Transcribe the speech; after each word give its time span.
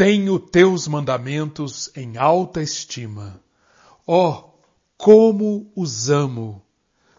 Tenho 0.00 0.38
teus 0.38 0.88
mandamentos 0.88 1.94
em 1.94 2.16
alta 2.16 2.62
estima. 2.62 3.38
Ó, 4.06 4.30
oh, 4.30 4.58
como 4.96 5.70
os 5.76 6.08
amo! 6.08 6.62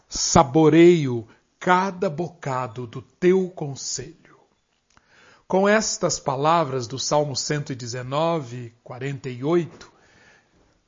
Saboreio 0.09 1.27
cada 1.59 2.09
bocado 2.09 2.87
do 2.87 2.99
teu 2.99 3.51
conselho. 3.51 4.35
Com 5.47 5.69
estas 5.69 6.19
palavras 6.19 6.87
do 6.87 6.97
Salmo 6.97 7.35
119, 7.35 8.73
48, 8.83 9.93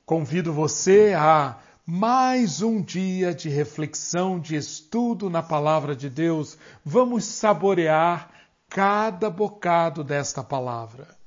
convido 0.04 0.52
você 0.52 1.14
a 1.16 1.60
mais 1.86 2.64
um 2.64 2.82
dia 2.82 3.36
de 3.36 3.50
reflexão, 3.50 4.40
de 4.40 4.56
estudo 4.56 5.30
na 5.30 5.44
palavra 5.44 5.96
de 5.96 6.10
Deus. 6.10 6.58
Vamos 6.84 7.24
saborear 7.26 8.32
cada 8.68 9.30
bocado 9.30 10.04
desta 10.04 10.44
palavra. 10.44 11.22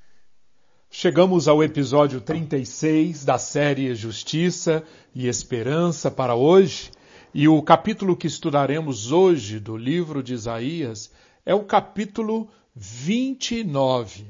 Chegamos 0.90 1.46
ao 1.46 1.62
episódio 1.62 2.20
36 2.20 3.24
da 3.24 3.38
série 3.38 3.94
Justiça 3.94 4.82
e 5.14 5.26
Esperança 5.26 6.10
para 6.10 6.34
hoje, 6.34 6.90
e 7.34 7.48
o 7.48 7.60
capítulo 7.60 8.16
que 8.16 8.26
estudaremos 8.26 9.12
hoje 9.12 9.60
do 9.60 9.76
livro 9.76 10.22
de 10.22 10.32
Isaías 10.32 11.10
é 11.44 11.54
o 11.54 11.64
capítulo 11.64 12.48
29. 12.74 14.26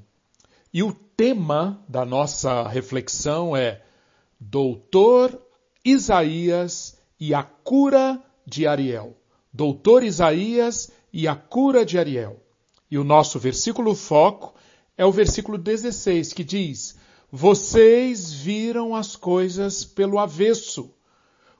E 0.74 0.82
o 0.82 0.92
tema 0.92 1.80
da 1.88 2.04
nossa 2.04 2.66
reflexão 2.66 3.56
é 3.56 3.82
Doutor 4.40 5.40
Isaías 5.84 6.98
e 7.20 7.32
a 7.32 7.44
cura 7.44 8.20
de 8.44 8.66
Ariel. 8.66 9.16
Doutor 9.52 10.02
Isaías 10.02 10.90
e 11.12 11.28
a 11.28 11.36
cura 11.36 11.84
de 11.86 11.96
Ariel. 11.96 12.42
E 12.90 12.98
o 12.98 13.04
nosso 13.04 13.38
versículo 13.38 13.94
foco 13.94 14.56
é 14.96 15.04
o 15.04 15.12
versículo 15.12 15.58
16, 15.58 16.32
que 16.32 16.42
diz: 16.42 16.96
Vocês 17.30 18.32
viram 18.32 18.94
as 18.94 19.14
coisas 19.14 19.84
pelo 19.84 20.18
avesso, 20.18 20.94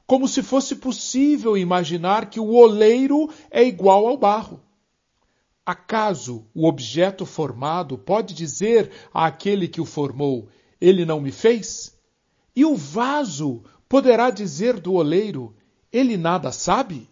como 0.05 0.27
se 0.27 0.41
fosse 0.41 0.77
possível 0.77 1.57
imaginar 1.57 2.29
que 2.29 2.39
o 2.39 2.53
oleiro 2.53 3.29
é 3.51 3.63
igual 3.63 4.07
ao 4.07 4.17
barro. 4.17 4.61
Acaso 5.65 6.47
o 6.55 6.65
objeto 6.65 7.25
formado 7.25 7.97
pode 7.97 8.33
dizer 8.33 8.89
àquele 9.13 9.67
que 9.67 9.81
o 9.81 9.85
formou: 9.85 10.47
Ele 10.79 11.05
não 11.05 11.19
me 11.19 11.31
fez? 11.31 11.95
E 12.55 12.65
o 12.65 12.75
vaso 12.75 13.63
poderá 13.87 14.29
dizer 14.31 14.79
do 14.79 14.93
oleiro: 14.93 15.55
Ele 15.91 16.17
nada 16.17 16.51
sabe? 16.51 17.09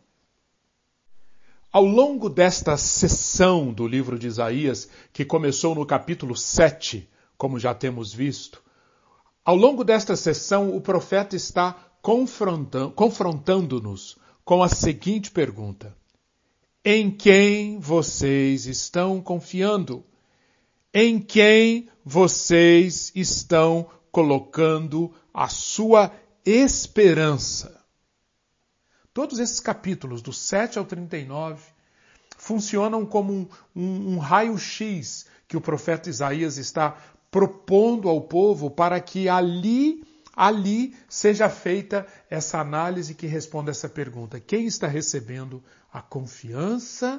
Ao 1.76 1.84
longo 1.84 2.30
desta 2.30 2.78
sessão 2.78 3.74
do 3.74 3.86
livro 3.86 4.18
de 4.18 4.28
Isaías, 4.28 4.88
que 5.12 5.26
começou 5.26 5.76
no 5.76 5.86
capítulo 5.86 6.34
7, 6.34 7.06
como 7.38 7.60
já 7.60 7.74
temos 7.74 8.14
visto, 8.14 8.64
ao 9.44 9.58
longo 9.58 9.84
desta 9.84 10.16
sessão 10.16 10.74
o 10.74 10.80
profeta 10.80 11.36
está 11.36 11.76
confrontando-nos 12.02 14.18
com 14.46 14.64
a 14.64 14.70
seguinte 14.70 15.30
pergunta: 15.32 15.94
Em 16.86 17.12
quem 17.12 17.78
vocês 17.78 18.68
estão 18.68 19.20
confiando? 19.20 20.02
Em 20.94 21.20
quem 21.20 21.90
vocês 22.06 23.12
estão 23.14 23.86
colocando 24.14 25.12
a 25.34 25.50
sua 25.50 26.10
esperança? 26.46 27.75
Todos 29.16 29.40
esses 29.40 29.62
capítulos, 29.62 30.22
do 30.22 30.34
7 30.34 30.78
ao 30.78 30.84
39, 30.84 31.64
funcionam 32.38 33.06
como 33.06 33.32
um, 33.32 33.48
um, 33.74 34.16
um 34.16 34.18
raio-x 34.18 35.26
que 35.48 35.56
o 35.56 35.62
profeta 35.62 36.10
Isaías 36.10 36.58
está 36.58 36.98
propondo 37.32 38.10
ao 38.10 38.20
povo 38.20 38.70
para 38.70 39.00
que 39.00 39.30
ali, 39.30 40.04
ali 40.36 40.94
seja 41.08 41.48
feita 41.48 42.06
essa 42.30 42.60
análise 42.60 43.16
que 43.16 43.26
responda 43.26 43.72
essa 43.72 43.88
pergunta: 43.88 44.38
quem 44.38 44.66
está 44.66 44.86
recebendo 44.86 45.64
a 45.94 46.02
confiança? 46.02 47.18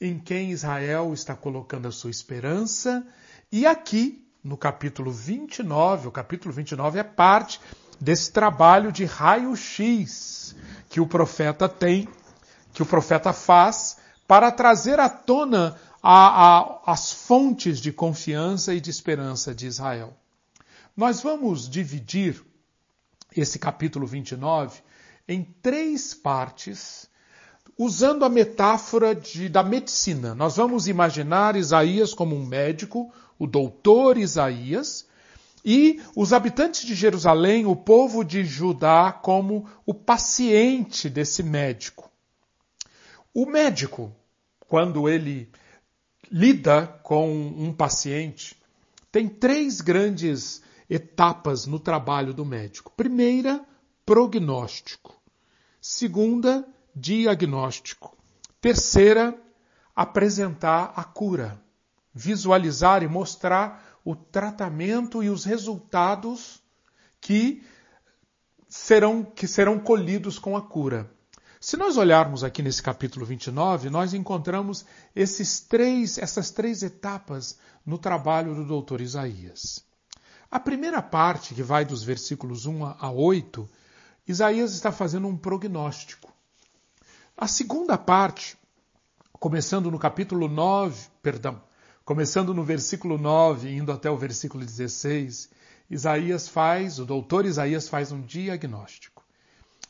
Em 0.00 0.20
quem 0.20 0.52
Israel 0.52 1.12
está 1.12 1.34
colocando 1.34 1.88
a 1.88 1.92
sua 1.92 2.10
esperança? 2.10 3.04
E 3.50 3.66
aqui, 3.66 4.24
no 4.44 4.56
capítulo 4.56 5.10
29, 5.10 6.06
o 6.06 6.12
capítulo 6.12 6.54
29 6.54 7.00
é 7.00 7.02
parte 7.02 7.60
desse 8.00 8.30
trabalho 8.30 8.92
de 8.92 9.04
raio-x 9.04 10.36
que 10.96 11.00
o 11.02 11.06
profeta 11.06 11.68
tem, 11.68 12.08
que 12.72 12.82
o 12.82 12.86
profeta 12.86 13.30
faz, 13.30 13.98
para 14.26 14.50
trazer 14.50 14.98
à 14.98 15.10
tona 15.10 15.78
a, 16.02 16.56
a, 16.56 16.80
as 16.86 17.12
fontes 17.12 17.82
de 17.82 17.92
confiança 17.92 18.72
e 18.72 18.80
de 18.80 18.88
esperança 18.88 19.54
de 19.54 19.66
Israel. 19.66 20.16
Nós 20.96 21.20
vamos 21.20 21.68
dividir 21.68 22.42
esse 23.36 23.58
capítulo 23.58 24.06
29 24.06 24.80
em 25.28 25.44
três 25.60 26.14
partes, 26.14 27.10
usando 27.76 28.24
a 28.24 28.30
metáfora 28.30 29.14
de, 29.14 29.50
da 29.50 29.62
medicina. 29.62 30.34
Nós 30.34 30.56
vamos 30.56 30.88
imaginar 30.88 31.56
Isaías 31.56 32.14
como 32.14 32.34
um 32.34 32.46
médico, 32.46 33.12
o 33.38 33.46
doutor 33.46 34.16
Isaías, 34.16 35.05
e 35.68 36.00
os 36.14 36.32
habitantes 36.32 36.86
de 36.86 36.94
Jerusalém, 36.94 37.66
o 37.66 37.74
povo 37.74 38.22
de 38.22 38.44
Judá, 38.44 39.10
como 39.10 39.68
o 39.84 39.92
paciente 39.92 41.10
desse 41.10 41.42
médico. 41.42 42.08
O 43.34 43.44
médico, 43.44 44.14
quando 44.60 45.08
ele 45.08 45.50
lida 46.30 46.86
com 47.02 47.28
um 47.28 47.72
paciente, 47.72 48.56
tem 49.10 49.28
três 49.28 49.80
grandes 49.80 50.62
etapas 50.88 51.66
no 51.66 51.80
trabalho 51.80 52.32
do 52.32 52.44
médico. 52.44 52.92
Primeira, 52.96 53.60
prognóstico. 54.04 55.20
Segunda, 55.80 56.64
diagnóstico. 56.94 58.16
Terceira, 58.60 59.36
apresentar 59.96 60.92
a 60.94 61.02
cura, 61.02 61.60
visualizar 62.14 63.02
e 63.02 63.08
mostrar 63.08 63.85
o 64.06 64.14
tratamento 64.14 65.20
e 65.20 65.28
os 65.28 65.44
resultados 65.44 66.62
que 67.20 67.66
serão, 68.68 69.24
que 69.24 69.48
serão 69.48 69.80
colhidos 69.80 70.38
com 70.38 70.56
a 70.56 70.62
cura. 70.62 71.10
Se 71.60 71.76
nós 71.76 71.96
olharmos 71.96 72.44
aqui 72.44 72.62
nesse 72.62 72.80
capítulo 72.80 73.26
29, 73.26 73.90
nós 73.90 74.14
encontramos 74.14 74.86
esses 75.14 75.58
três, 75.58 76.18
essas 76.18 76.52
três 76.52 76.84
etapas 76.84 77.58
no 77.84 77.98
trabalho 77.98 78.54
do 78.54 78.64
doutor 78.64 79.00
Isaías. 79.00 79.84
A 80.48 80.60
primeira 80.60 81.02
parte, 81.02 81.52
que 81.52 81.62
vai 81.64 81.84
dos 81.84 82.04
versículos 82.04 82.64
1 82.64 82.84
a 83.00 83.10
8, 83.10 83.68
Isaías 84.28 84.72
está 84.72 84.92
fazendo 84.92 85.26
um 85.26 85.36
prognóstico. 85.36 86.32
A 87.36 87.48
segunda 87.48 87.98
parte, 87.98 88.56
começando 89.32 89.90
no 89.90 89.98
capítulo 89.98 90.46
9, 90.46 91.08
perdão, 91.20 91.60
Começando 92.06 92.54
no 92.54 92.62
versículo 92.62 93.18
9, 93.18 93.68
indo 93.68 93.90
até 93.90 94.08
o 94.08 94.16
versículo 94.16 94.64
16, 94.64 95.50
Isaías 95.90 96.46
faz, 96.46 97.00
o 97.00 97.04
doutor 97.04 97.44
Isaías 97.44 97.88
faz 97.88 98.12
um 98.12 98.20
diagnóstico. 98.20 99.24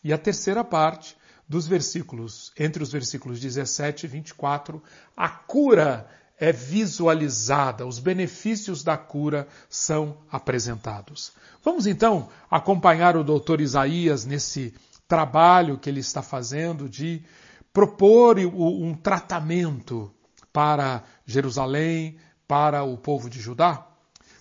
E 0.02 0.14
a 0.14 0.16
terceira 0.16 0.64
parte, 0.64 1.14
dos 1.46 1.66
versículos, 1.66 2.54
entre 2.58 2.82
os 2.82 2.90
versículos 2.90 3.38
17 3.38 4.06
e 4.06 4.08
24, 4.08 4.82
a 5.14 5.28
cura 5.28 6.08
é 6.40 6.50
visualizada, 6.52 7.86
os 7.86 7.98
benefícios 7.98 8.82
da 8.82 8.96
cura 8.96 9.46
são 9.68 10.16
apresentados. 10.32 11.34
Vamos 11.62 11.86
então 11.86 12.30
acompanhar 12.50 13.14
o 13.14 13.22
doutor 13.22 13.60
Isaías 13.60 14.24
nesse 14.24 14.72
trabalho 15.06 15.76
que 15.76 15.90
ele 15.90 16.00
está 16.00 16.22
fazendo 16.22 16.88
de 16.88 17.22
propor 17.74 18.38
um 18.38 18.94
tratamento 18.94 20.10
para 20.56 21.04
Jerusalém, 21.26 22.16
para 22.48 22.82
o 22.82 22.96
povo 22.96 23.28
de 23.28 23.38
Judá? 23.38 23.86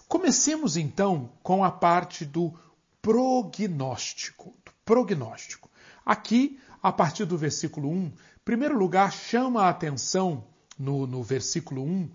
Comecemos 0.08 0.78
então 0.78 1.30
com 1.44 1.62
a 1.62 1.70
parte 1.70 2.24
do 2.24 2.54
prognóstico. 3.02 4.56
Do 4.66 4.72
prognóstico. 4.86 5.70
Aqui, 6.06 6.58
a 6.82 6.90
partir 6.94 7.26
do 7.26 7.38
versículo 7.38 7.90
1, 7.90 7.94
em 8.06 8.14
primeiro 8.46 8.78
lugar, 8.78 9.12
chama 9.12 9.64
a 9.64 9.70
atenção 9.70 10.46
no, 10.80 11.06
no 11.06 11.22
versículo 11.22 11.84
1 11.84 12.10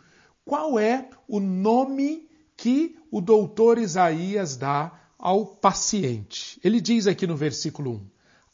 qual 0.46 0.78
é 0.78 1.10
o 1.28 1.38
nome 1.38 2.26
que 2.56 2.98
o 3.10 3.20
doutor 3.20 3.76
Isaías 3.76 4.56
dá 4.56 4.98
ao 5.18 5.44
paciente. 5.44 6.58
Ele 6.64 6.80
diz 6.80 7.06
aqui 7.06 7.26
no 7.26 7.36
versículo 7.36 7.96
1: 7.96 8.10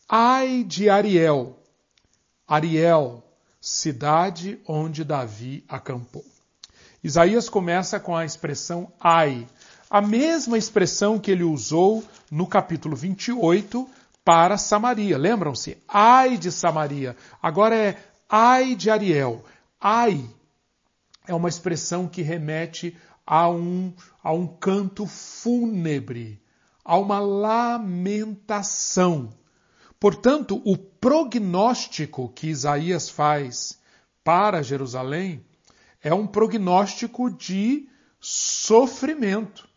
Ai 0.09 0.65
de 0.65 0.91
Ariel. 0.91 1.57
Ariel, 2.49 3.23
cidade 3.61 4.61
onde 4.67 5.05
Davi 5.05 5.65
acampou. 5.69 6.25
Isaías 7.03 7.49
começa 7.49 8.01
com 8.01 8.17
a 8.17 8.25
expressão 8.25 8.93
ai, 9.01 9.47
a 9.89 10.01
mesma 10.01 10.59
expressão 10.59 11.19
que 11.19 11.31
ele 11.31 11.45
usou 11.45 12.05
no 12.31 12.47
capítulo 12.47 12.97
28 12.97 13.89
para 14.25 14.59
Samaria. 14.59 15.17
Lembram-se? 15.17 15.79
Ai 15.87 16.37
de 16.37 16.51
Samaria. 16.51 17.17
Agora 17.41 17.77
é 17.77 17.97
ai 18.29 18.75
de 18.75 18.91
Ariel. 18.91 19.45
Ai 19.81 20.29
é 21.27 21.35
uma 21.35 21.49
expressão 21.49 22.07
que 22.07 22.23
remete 22.23 22.97
a 23.27 23.49
um, 23.51 23.93
a 24.23 24.33
um 24.33 24.47
canto 24.47 25.05
fúnebre, 25.07 26.41
a 26.85 26.97
uma 26.97 27.19
lamentação. 27.19 28.31
Portanto, 29.99 30.63
o 30.65 30.77
prognóstico 31.07 32.29
que 32.31 32.49
Isaías 32.49 33.09
faz 33.09 33.79
para 34.25 34.61
Jerusalém 34.61 35.41
é 36.03 36.13
um 36.13 36.27
prognóstico 36.27 37.31
de 37.31 37.89
sofrimento, 38.19 39.69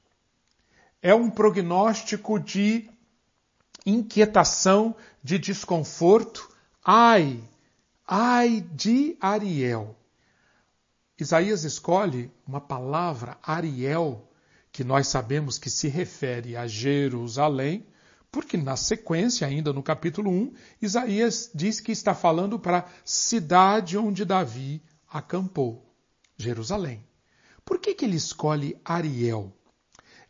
é 1.04 1.14
um 1.14 1.30
prognóstico 1.30 2.40
de 2.40 2.90
inquietação, 3.86 4.96
de 5.24 5.38
desconforto. 5.38 6.50
Ai, 6.84 7.40
ai 8.08 8.66
de 8.74 9.16
Ariel. 9.22 9.96
Isaías 11.16 11.64
escolhe 11.64 12.32
uma 12.48 12.60
palavra, 12.60 13.38
Ariel, 13.44 14.28
que 14.72 14.84
nós 14.84 15.08
sabemos 15.08 15.60
que 15.60 15.70
se 15.70 15.90
refere 15.90 16.58
a 16.58 16.66
Jerusalém, 16.66 17.86
porque 18.32 18.58
na 18.58 18.76
sequência, 18.76 19.48
ainda 19.48 19.74
no 19.74 19.82
capítulo 19.82 20.30
1, 20.30 20.54
Isaías 20.82 21.50
diz 21.54 21.80
que 21.80 21.92
está 21.92 22.14
falando 22.14 22.60
para 22.60 22.80
a 22.80 22.86
cidade 23.04 23.98
onde 23.98 24.24
Davi 24.24 24.84
acampou, 25.10 25.94
Jerusalém. 26.38 27.04
Por 27.66 27.80
que, 27.80 27.94
que 27.94 28.06
ele 28.06 28.16
escolhe 28.16 28.80
Ariel? 28.86 29.52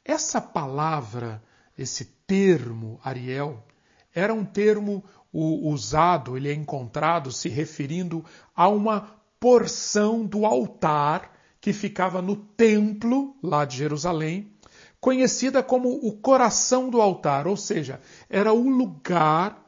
Essa 0.03 0.41
palavra, 0.41 1.43
esse 1.77 2.05
termo 2.25 2.99
Ariel, 3.03 3.65
era 4.13 4.33
um 4.33 4.45
termo 4.45 5.03
usado, 5.31 6.35
ele 6.35 6.49
é 6.49 6.53
encontrado 6.53 7.31
se 7.31 7.49
referindo 7.49 8.25
a 8.55 8.67
uma 8.67 9.19
porção 9.39 10.25
do 10.25 10.45
altar 10.45 11.31
que 11.61 11.73
ficava 11.73 12.21
no 12.21 12.35
templo 12.35 13.35
lá 13.43 13.65
de 13.65 13.77
Jerusalém, 13.77 14.51
conhecida 14.99 15.63
como 15.63 15.89
o 15.89 16.17
coração 16.17 16.89
do 16.89 17.01
altar, 17.01 17.47
ou 17.47 17.55
seja, 17.55 18.01
era 18.29 18.51
o 18.51 18.69
lugar 18.69 19.65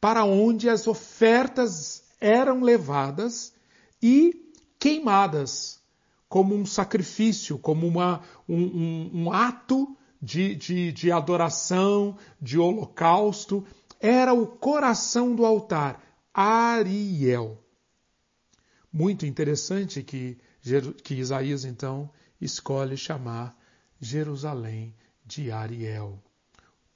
para 0.00 0.24
onde 0.24 0.68
as 0.68 0.86
ofertas 0.86 2.04
eram 2.20 2.62
levadas 2.62 3.52
e 4.02 4.52
queimadas 4.78 5.80
como 6.28 6.54
um 6.54 6.66
sacrifício, 6.66 7.58
como 7.58 7.86
uma, 7.86 8.22
um, 8.48 8.62
um, 8.62 9.10
um 9.14 9.32
ato 9.32 9.96
de, 10.20 10.54
de, 10.54 10.92
de 10.92 11.12
adoração, 11.12 12.16
de 12.40 12.58
holocausto. 12.58 13.64
Era 14.00 14.34
o 14.34 14.46
coração 14.46 15.34
do 15.34 15.44
altar, 15.44 16.02
Ariel. 16.32 17.62
Muito 18.92 19.26
interessante 19.26 20.02
que, 20.02 20.38
que 21.02 21.14
Isaías 21.14 21.64
então 21.64 22.10
escolhe 22.40 22.96
chamar 22.96 23.56
Jerusalém 24.04 24.94
de 25.24 25.50
Ariel. 25.50 26.22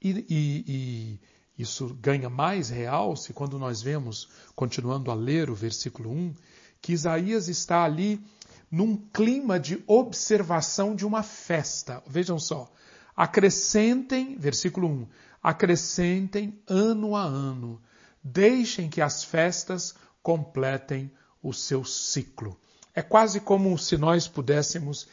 E, 0.01 0.25
e, 0.29 0.63
e, 0.67 1.19
isso 1.57 1.93
ganha 1.99 2.29
mais 2.29 2.69
realce 2.69 3.33
quando 3.33 3.57
nós 3.57 3.81
vemos, 3.81 4.29
continuando 4.55 5.11
a 5.11 5.15
ler 5.15 5.49
o 5.49 5.55
versículo 5.55 6.11
1, 6.11 6.35
que 6.81 6.93
Isaías 6.93 7.49
está 7.49 7.83
ali 7.83 8.23
num 8.71 8.95
clima 8.95 9.59
de 9.59 9.83
observação 9.87 10.95
de 10.95 11.05
uma 11.05 11.23
festa. 11.23 12.01
Vejam 12.07 12.37
só, 12.37 12.71
acrescentem, 13.15 14.37
versículo 14.37 14.87
1, 14.87 15.07
acrescentem 15.41 16.61
ano 16.67 17.15
a 17.15 17.23
ano, 17.23 17.81
deixem 18.23 18.87
que 18.87 19.01
as 19.01 19.23
festas 19.23 19.95
completem 20.21 21.11
o 21.41 21.53
seu 21.53 21.83
ciclo. 21.83 22.57
É 22.93 23.01
quase 23.01 23.39
como 23.39 23.77
se 23.77 23.97
nós 23.97 24.27
pudéssemos 24.27 25.07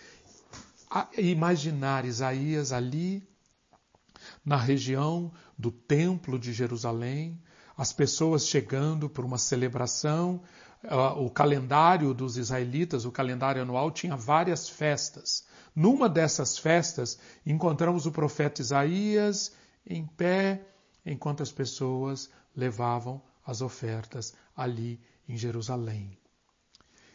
imaginar 1.17 2.05
Isaías 2.05 2.73
ali 2.73 3.27
na 4.45 4.57
região 4.57 5.33
do 5.59 5.71
Templo 5.71 6.39
de 6.39 6.53
Jerusalém, 6.53 7.41
as 7.77 7.93
pessoas 7.93 8.47
chegando 8.47 9.09
por 9.09 9.25
uma 9.25 9.39
celebração. 9.39 10.43
O 11.17 11.29
calendário 11.31 12.15
dos 12.15 12.37
israelitas, 12.37 13.05
o 13.05 13.13
calendário 13.13 13.61
anual, 13.63 13.91
tinha 13.91 14.17
várias 14.17 14.69
festas. 14.69 15.45
Numa 15.75 16.09
dessas 16.09 16.57
festas, 16.57 17.19
encontramos 17.45 18.07
o 18.07 18.13
profeta 18.13 18.63
Isaías 18.63 19.53
em 19.87 20.07
pé, 20.07 20.63
enquanto 21.05 21.43
as 21.43 21.53
pessoas 21.53 22.31
levavam 22.55 23.21
as 23.45 23.61
ofertas 23.61 24.35
ali 24.57 25.01
em 25.29 25.37
Jerusalém. 25.37 26.19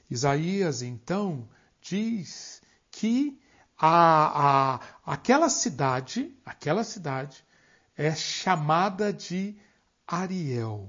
Isaías, 0.10 0.81
então, 0.81 1.48
diz 1.81 2.62
que 2.92 3.40
a, 3.83 4.75
a, 4.75 4.80
aquela 5.04 5.50
cidade, 5.50 6.38
aquela 6.45 6.83
cidade, 6.83 7.44
é 7.98 8.13
chamada 8.13 9.12
de 9.12 9.57
Ariel. 10.06 10.88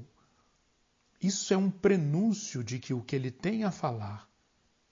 Isso 1.19 1.55
é 1.55 1.57
um 1.57 1.71
prenúncio 1.71 2.63
de 2.63 2.79
que 2.79 2.93
o 2.93 3.01
que 3.01 3.17
ele 3.17 3.31
tem 3.31 3.65
a 3.65 3.71
falar 3.71 4.29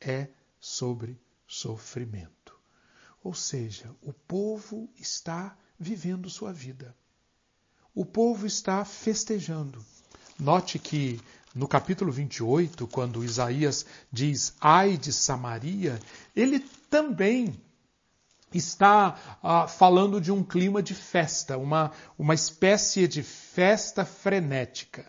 é 0.01 0.29
sobre 0.59 1.21
sofrimento. 1.47 2.59
Ou 3.23 3.35
seja, 3.35 3.95
o 4.01 4.15
povo 4.15 4.89
está 4.97 5.55
vivendo 5.79 6.31
sua 6.31 6.55
vida. 6.55 6.97
O 7.95 8.07
povo 8.07 8.47
está 8.47 8.83
festejando. 8.83 9.85
Note 10.39 10.79
que 10.79 11.21
no 11.55 11.69
capítulo 11.69 12.11
28, 12.11 12.87
quando 12.87 13.23
Isaías 13.23 13.85
diz 14.11 14.55
ai 14.59 14.97
de 14.97 15.13
Samaria, 15.13 16.01
ele 16.35 16.61
também 16.89 17.61
está 18.59 19.39
ah, 19.43 19.67
falando 19.67 20.21
de 20.21 20.33
um 20.33 20.43
clima 20.43 20.83
de 20.83 20.95
festa, 20.95 21.57
uma, 21.57 21.93
uma 22.19 22.35
espécie 22.35 23.07
de 23.07 23.23
festa 23.23 24.05
frenética. 24.05 25.07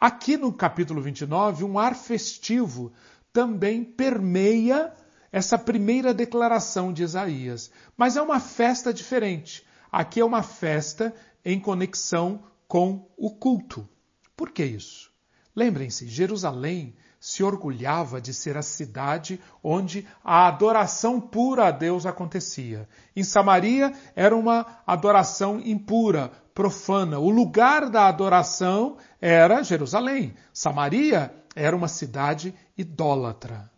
Aqui 0.00 0.36
no 0.36 0.52
capítulo 0.52 1.00
29, 1.00 1.64
um 1.64 1.78
ar 1.78 1.94
festivo 1.94 2.92
também 3.32 3.82
permeia 3.82 4.92
essa 5.32 5.58
primeira 5.58 6.14
declaração 6.14 6.92
de 6.92 7.02
Isaías. 7.02 7.70
Mas 7.96 8.16
é 8.16 8.22
uma 8.22 8.38
festa 8.38 8.92
diferente. 8.92 9.66
Aqui 9.90 10.20
é 10.20 10.24
uma 10.24 10.42
festa 10.42 11.14
em 11.44 11.58
conexão 11.58 12.44
com 12.68 13.08
o 13.16 13.30
culto. 13.30 13.88
Por 14.36 14.50
que 14.50 14.64
isso? 14.64 15.10
Lembrem-se, 15.56 16.06
Jerusalém 16.06 16.94
se 17.24 17.42
orgulhava 17.42 18.20
de 18.20 18.34
ser 18.34 18.54
a 18.54 18.60
cidade 18.60 19.40
onde 19.62 20.06
a 20.22 20.46
adoração 20.46 21.18
pura 21.18 21.68
a 21.68 21.70
Deus 21.70 22.04
acontecia. 22.04 22.86
Em 23.16 23.24
Samaria 23.24 23.94
era 24.14 24.36
uma 24.36 24.82
adoração 24.86 25.58
impura, 25.58 26.30
profana. 26.52 27.18
O 27.18 27.30
lugar 27.30 27.88
da 27.88 28.08
adoração 28.08 28.98
era 29.22 29.62
Jerusalém. 29.62 30.34
Samaria 30.52 31.34
era 31.56 31.74
uma 31.74 31.88
cidade 31.88 32.54
idólatra. 32.76 33.72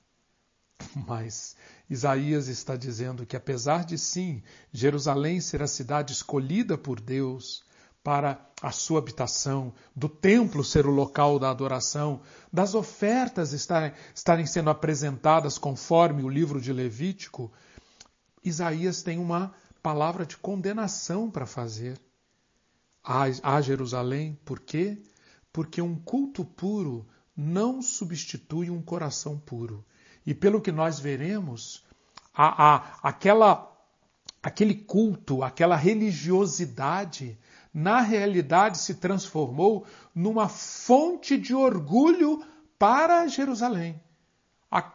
Mas 1.07 1.55
Isaías 1.89 2.49
está 2.49 2.75
dizendo 2.75 3.25
que, 3.25 3.37
apesar 3.37 3.85
de 3.85 3.97
sim, 3.97 4.43
Jerusalém 4.73 5.41
ser 5.41 5.63
a 5.63 5.69
cidade 5.69 6.13
escolhida 6.13 6.77
por 6.77 7.01
Deus, 7.01 7.65
para 8.07 8.39
a 8.63 8.71
sua 8.71 9.01
habitação, 9.01 9.75
do 9.93 10.09
templo 10.09 10.63
ser 10.63 10.87
o 10.87 10.93
local 10.93 11.41
da 11.41 11.51
adoração, 11.51 12.21
das 12.53 12.73
ofertas 12.73 13.53
estarem, 13.53 13.93
estarem 14.15 14.47
sendo 14.47 14.71
apresentadas 14.71 15.59
conforme 15.59 16.23
o 16.23 16.29
livro 16.29 16.61
de 16.61 16.73
Levítico, 16.73 17.51
Isaías 18.45 19.03
tem 19.03 19.19
uma 19.19 19.53
palavra 19.83 20.25
de 20.25 20.37
condenação 20.37 21.29
para 21.29 21.47
fazer 21.47 21.99
a, 23.03 23.61
Jerusalém. 23.61 24.39
Por 24.45 24.61
quê? 24.61 25.03
Porque 25.53 25.83
um 25.83 25.97
culto 25.97 26.45
puro 26.45 27.05
não 27.37 27.83
substitui 27.83 28.71
um 28.71 28.81
coração 28.81 29.37
puro. 29.37 29.85
E 30.25 30.33
pelo 30.33 30.61
que 30.61 30.71
nós 30.71 31.01
veremos, 31.01 31.83
a, 32.33 32.77
a, 32.77 32.99
aquela, 33.03 33.69
aquele 34.41 34.77
culto, 34.77 35.43
aquela 35.43 35.75
religiosidade 35.75 37.37
na 37.77 38.01
realidade 38.01 38.79
se 38.79 38.95
transformou 38.95 39.85
numa 40.15 40.49
fonte 40.49 41.37
de 41.37 41.55
orgulho 41.55 42.43
para 42.79 43.29
Jerusalém 43.29 44.01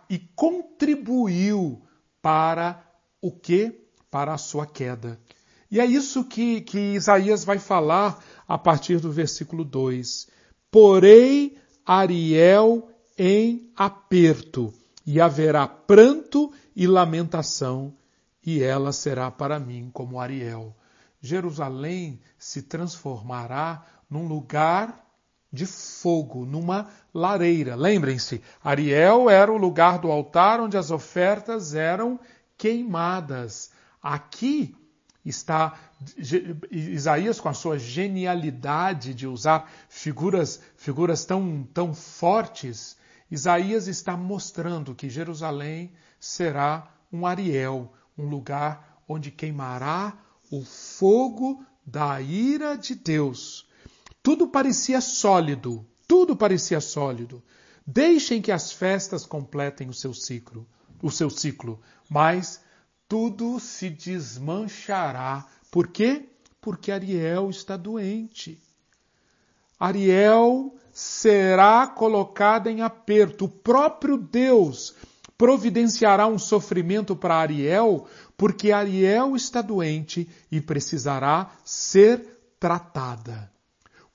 e 0.09 0.17
contribuiu 0.35 1.79
para 2.23 2.83
o 3.21 3.31
que? 3.31 3.85
Para 4.09 4.33
a 4.33 4.37
sua 4.39 4.65
queda. 4.65 5.19
E 5.69 5.79
é 5.79 5.85
isso 5.85 6.23
que, 6.23 6.61
que 6.61 6.95
Isaías 6.95 7.45
vai 7.45 7.59
falar 7.59 8.19
a 8.47 8.57
partir 8.57 8.99
do 8.99 9.11
versículo 9.11 9.63
2. 9.63 10.27
Porei 10.71 11.55
Ariel 11.85 12.89
em 13.15 13.71
aperto, 13.75 14.73
e 15.05 15.21
haverá 15.21 15.67
pranto 15.67 16.51
e 16.75 16.87
lamentação, 16.87 17.93
e 18.43 18.63
ela 18.63 18.91
será 18.91 19.29
para 19.29 19.59
mim 19.59 19.91
como 19.93 20.19
Ariel. 20.19 20.75
Jerusalém 21.21 22.19
se 22.37 22.63
transformará 22.63 23.85
num 24.09 24.27
lugar 24.27 25.05
de 25.53 25.65
fogo, 25.65 26.45
numa 26.45 26.89
lareira. 27.13 27.75
Lembrem-se, 27.75 28.41
Ariel 28.63 29.29
era 29.29 29.51
o 29.51 29.57
lugar 29.57 29.99
do 29.99 30.11
altar 30.11 30.59
onde 30.59 30.77
as 30.77 30.89
ofertas 30.89 31.75
eram 31.75 32.19
queimadas. 32.57 33.71
Aqui 34.01 34.75
está 35.23 35.77
Isaías 36.71 37.39
com 37.39 37.49
a 37.49 37.53
sua 37.53 37.77
genialidade 37.77 39.13
de 39.13 39.27
usar 39.27 39.69
figuras, 39.87 40.59
figuras 40.75 41.25
tão, 41.25 41.67
tão 41.73 41.93
fortes. 41.93 42.97
Isaías 43.29 43.87
está 43.87 44.17
mostrando 44.17 44.95
que 44.95 45.09
Jerusalém 45.09 45.91
será 46.19 46.87
um 47.11 47.25
Ariel, 47.25 47.91
um 48.17 48.27
lugar 48.27 49.03
onde 49.07 49.29
queimará 49.29 50.17
o 50.51 50.63
fogo 50.63 51.65
da 51.85 52.21
ira 52.21 52.75
de 52.75 52.93
Deus. 52.93 53.67
Tudo 54.21 54.47
parecia 54.47 54.99
sólido, 54.99 55.85
tudo 56.07 56.35
parecia 56.35 56.81
sólido. 56.81 57.41
Deixem 57.87 58.41
que 58.41 58.51
as 58.51 58.71
festas 58.71 59.25
completem 59.25 59.89
o 59.89 59.93
seu 59.93 60.13
ciclo, 60.13 60.67
o 61.01 61.09
seu 61.09 61.29
ciclo, 61.29 61.81
mas 62.09 62.61
tudo 63.07 63.59
se 63.59 63.89
desmanchará. 63.89 65.47
Por 65.71 65.87
quê? 65.87 66.29
Porque 66.59 66.91
Ariel 66.91 67.49
está 67.49 67.75
doente. 67.75 68.61
Ariel 69.79 70.75
será 70.93 71.87
colocada 71.87 72.69
em 72.69 72.81
aperto. 72.81 73.45
O 73.45 73.49
próprio 73.49 74.15
Deus 74.15 74.93
providenciará 75.41 76.27
um 76.27 76.37
sofrimento 76.37 77.15
para 77.15 77.33
Ariel, 77.33 78.05
porque 78.37 78.71
Ariel 78.71 79.35
está 79.35 79.59
doente 79.59 80.29
e 80.51 80.61
precisará 80.61 81.49
ser 81.65 82.53
tratada. 82.59 83.51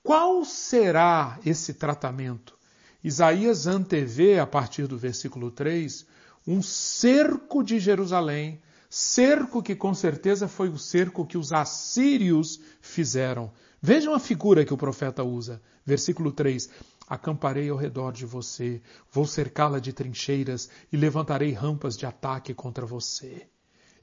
Qual 0.01 0.45
será 0.45 1.37
esse 1.45 1.73
tratamento? 1.73 2.57
Isaías 3.03 3.67
antevê, 3.67 4.39
a 4.39 4.47
partir 4.47 4.87
do 4.87 4.97
versículo 4.97 5.51
3, 5.51 6.05
um 6.47 6.61
cerco 6.61 7.61
de 7.61 7.77
Jerusalém, 7.77 8.61
cerco 8.89 9.61
que 9.61 9.75
com 9.75 9.93
certeza 9.93 10.47
foi 10.47 10.69
o 10.69 10.77
cerco 10.77 11.25
que 11.25 11.37
os 11.37 11.51
assírios 11.51 12.57
fizeram. 12.79 13.51
Vejam 13.81 14.13
a 14.13 14.19
figura 14.19 14.63
que 14.63 14.73
o 14.73 14.77
profeta 14.77 15.25
usa. 15.25 15.61
Versículo 15.85 16.31
3: 16.31 16.69
Acamparei 17.07 17.69
ao 17.69 17.77
redor 17.77 18.11
de 18.11 18.25
você, 18.25 18.81
vou 19.11 19.25
cercá-la 19.25 19.79
de 19.79 19.93
trincheiras 19.93 20.69
e 20.91 20.97
levantarei 20.97 21.53
rampas 21.53 21.95
de 21.95 22.05
ataque 22.05 22.53
contra 22.53 22.85
você. 22.85 23.47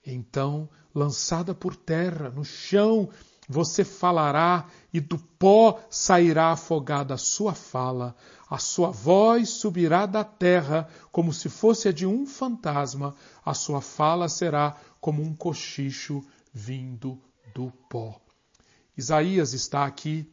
Então, 0.06 0.68
lançada 0.94 1.54
por 1.54 1.76
terra, 1.76 2.30
no 2.30 2.44
chão, 2.44 3.10
você 3.48 3.84
falará 3.84 4.66
e 4.92 5.00
do 5.00 5.18
pó 5.18 5.80
sairá 5.90 6.52
afogada 6.52 7.14
a 7.14 7.18
sua 7.18 7.54
fala, 7.54 8.16
a 8.48 8.58
sua 8.58 8.90
voz 8.90 9.50
subirá 9.50 10.06
da 10.06 10.24
terra 10.24 10.88
como 11.12 11.32
se 11.32 11.48
fosse 11.48 11.88
a 11.88 11.92
de 11.92 12.06
um 12.06 12.26
fantasma, 12.26 13.14
a 13.44 13.52
sua 13.52 13.80
fala 13.80 14.28
será 14.28 14.76
como 15.00 15.22
um 15.22 15.34
cochicho 15.34 16.24
vindo 16.52 17.20
do 17.54 17.70
pó. 17.90 18.20
Isaías 18.96 19.52
está 19.52 19.84
aqui 19.84 20.30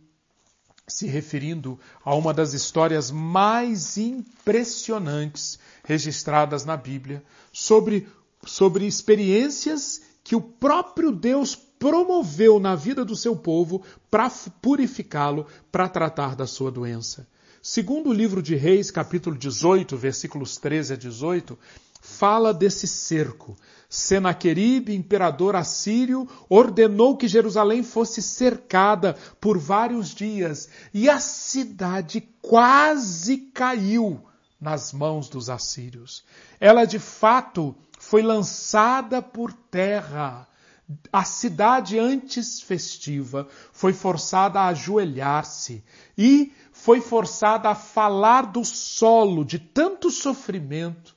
se 0.91 1.07
referindo 1.07 1.79
a 2.03 2.13
uma 2.15 2.33
das 2.33 2.53
histórias 2.53 3.09
mais 3.09 3.97
impressionantes 3.97 5.57
registradas 5.83 6.65
na 6.65 6.75
Bíblia 6.77 7.23
sobre, 7.51 8.07
sobre 8.45 8.85
experiências 8.85 10.01
que 10.23 10.35
o 10.35 10.41
próprio 10.41 11.11
Deus 11.11 11.55
promoveu 11.55 12.59
na 12.59 12.75
vida 12.75 13.03
do 13.03 13.15
seu 13.15 13.35
povo 13.35 13.83
para 14.09 14.29
purificá-lo, 14.61 15.47
para 15.71 15.89
tratar 15.89 16.35
da 16.35 16.45
sua 16.45 16.71
doença. 16.71 17.27
Segundo 17.61 18.09
o 18.09 18.13
livro 18.13 18.41
de 18.41 18.55
Reis, 18.55 18.91
capítulo 18.91 19.37
18, 19.37 19.97
versículos 19.97 20.57
13 20.57 20.93
a 20.93 20.97
18, 20.97 21.57
fala 22.01 22.53
desse 22.53 22.87
cerco. 22.87 23.55
Senaqueribe, 23.93 24.95
imperador 24.95 25.53
assírio, 25.53 26.25
ordenou 26.47 27.17
que 27.17 27.27
Jerusalém 27.27 27.83
fosse 27.83 28.21
cercada 28.21 29.17
por 29.37 29.57
vários 29.57 30.15
dias 30.15 30.69
e 30.93 31.09
a 31.09 31.19
cidade 31.19 32.21
quase 32.41 33.35
caiu 33.53 34.23
nas 34.61 34.93
mãos 34.93 35.27
dos 35.27 35.49
assírios. 35.49 36.23
Ela 36.57 36.85
de 36.85 36.99
fato 36.99 37.75
foi 37.99 38.21
lançada 38.21 39.21
por 39.21 39.51
terra. 39.51 40.47
A 41.11 41.25
cidade 41.25 41.99
antes 41.99 42.61
festiva 42.61 43.45
foi 43.73 43.91
forçada 43.91 44.61
a 44.61 44.67
ajoelhar-se 44.67 45.83
e 46.17 46.53
foi 46.71 47.01
forçada 47.01 47.67
a 47.67 47.75
falar 47.75 48.43
do 48.43 48.63
solo 48.63 49.43
de 49.43 49.59
tanto 49.59 50.09
sofrimento 50.09 51.13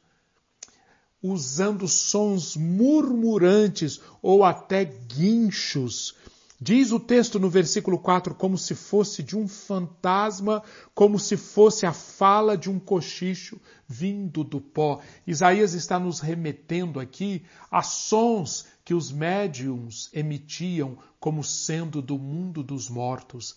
usando 1.26 1.88
sons 1.88 2.54
murmurantes 2.54 3.99
ou 4.21 4.45
até 4.45 4.85
guinchos. 4.85 6.14
Diz 6.61 6.93
o 6.93 7.00
texto 7.00 7.40
no 7.40 7.49
versículo 7.49 7.99
4 7.99 8.35
como 8.35 8.59
se 8.59 8.75
fosse 8.75 9.23
de 9.23 9.35
um 9.37 9.49
fantasma, 9.49 10.62
como 10.95 11.19
se 11.19 11.37
fosse 11.37 11.87
a 11.87 11.95
fala 11.95 12.59
de 12.59 12.71
um 12.71 12.78
cochicho 12.78 13.59
vindo 13.88 14.45
do 14.45 14.61
pó. 14.61 15.00
Isaías 15.26 15.73
está 15.73 15.99
nos 15.99 16.21
remetendo 16.21 17.00
aqui 17.00 17.43
a 17.71 17.83
sons 17.83 18.66
que 18.85 18.93
os 18.93 19.11
médiums 19.11 20.11
emitiam 20.12 20.99
como 21.19 21.43
sendo 21.43 22.02
do 22.02 22.19
mundo 22.19 22.62
dos 22.62 22.90
mortos. 22.90 23.57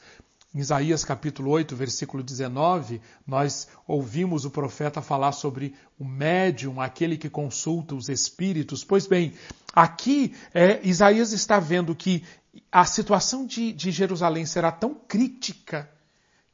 Em 0.58 0.60
Isaías 0.60 1.06
capítulo 1.06 1.52
8, 1.52 1.76
versículo 1.76 2.24
19, 2.24 3.00
nós 3.28 3.68
ouvimos 3.88 4.44
o 4.44 4.50
profeta 4.50 5.04
falar 5.04 5.32
sobre 5.32 5.76
o 6.00 6.04
médium, 6.04 6.82
aquele 6.82 7.16
que 7.16 7.30
consulta 7.30 7.94
os 7.94 8.10
espíritos. 8.10 8.84
Pois 8.84 9.06
bem, 9.06 9.36
aqui 9.72 10.36
é, 10.52 10.80
Isaías 10.84 11.32
está 11.32 11.60
vendo 11.60 11.94
que 11.94 12.24
a 12.72 12.86
situação 12.86 13.46
de, 13.46 13.72
de 13.72 13.92
Jerusalém 13.92 14.48
será 14.48 14.72
tão 14.72 14.96
crítica 14.96 15.88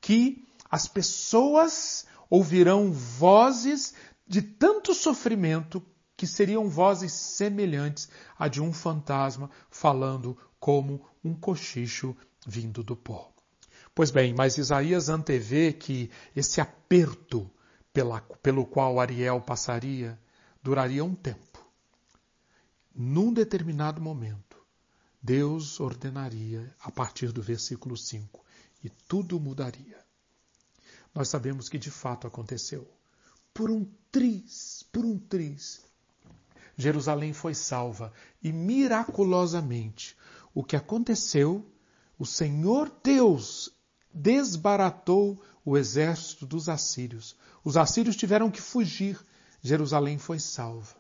que 0.02 0.46
as 0.70 0.86
pessoas 0.86 2.06
ouvirão 2.30 2.92
vozes 2.92 3.94
de 4.28 4.42
tanto 4.42 4.94
sofrimento 4.94 5.82
que 6.18 6.28
seriam 6.28 6.68
vozes 6.68 7.14
semelhantes 7.14 8.10
a 8.38 8.50
de 8.50 8.62
um 8.62 8.74
fantasma 8.74 9.50
falando 9.72 10.38
como 10.60 11.06
um 11.24 11.34
cochicho 11.34 12.14
vindo 12.46 12.84
do 12.84 12.98
pó. 12.98 13.33
Pois 13.96 14.10
bem, 14.10 14.34
mas 14.34 14.58
Isaías 14.58 15.08
antevê 15.08 15.72
que 15.72 16.10
esse 16.36 16.60
aperto 16.60 17.50
pela, 17.94 18.22
pelo 18.42 18.66
qual 18.66 19.00
Ariel 19.00 19.40
passaria 19.40 20.20
duraria 20.64 21.06
um 21.06 21.14
tempo. 21.14 21.64
Num 22.96 23.32
determinado 23.32 24.02
momento, 24.02 24.58
Deus 25.22 25.80
ordenaria, 25.80 26.76
a 26.80 26.92
partir 26.92 27.32
do 27.32 27.42
versículo 27.42 27.96
5, 27.96 28.44
e 28.84 28.90
tudo 28.90 29.40
mudaria. 29.40 30.00
Nós 31.14 31.30
sabemos 31.30 31.70
que 31.70 31.78
de 31.78 31.92
fato 31.92 32.26
aconteceu. 32.26 32.90
Por 33.54 33.70
um 33.70 33.86
triz, 34.12 34.84
por 34.92 35.06
um 35.06 35.20
triz, 35.20 35.86
Jerusalém 36.76 37.32
foi 37.32 37.54
salva 37.54 38.12
e 38.42 38.52
miraculosamente 38.52 40.18
o 40.52 40.64
que 40.64 40.76
aconteceu, 40.76 41.64
o 42.18 42.26
Senhor 42.26 42.92
Deus 43.04 43.72
desbaratou 44.14 45.42
o 45.66 45.78
exército 45.78 46.46
dos 46.46 46.70
assírios. 46.70 47.36
Os 47.64 47.78
assírios 47.78 48.16
tiveram 48.16 48.52
que 48.52 48.62
fugir. 48.62 49.20
Jerusalém 49.62 50.18
foi 50.18 50.40
salva. 50.40 50.96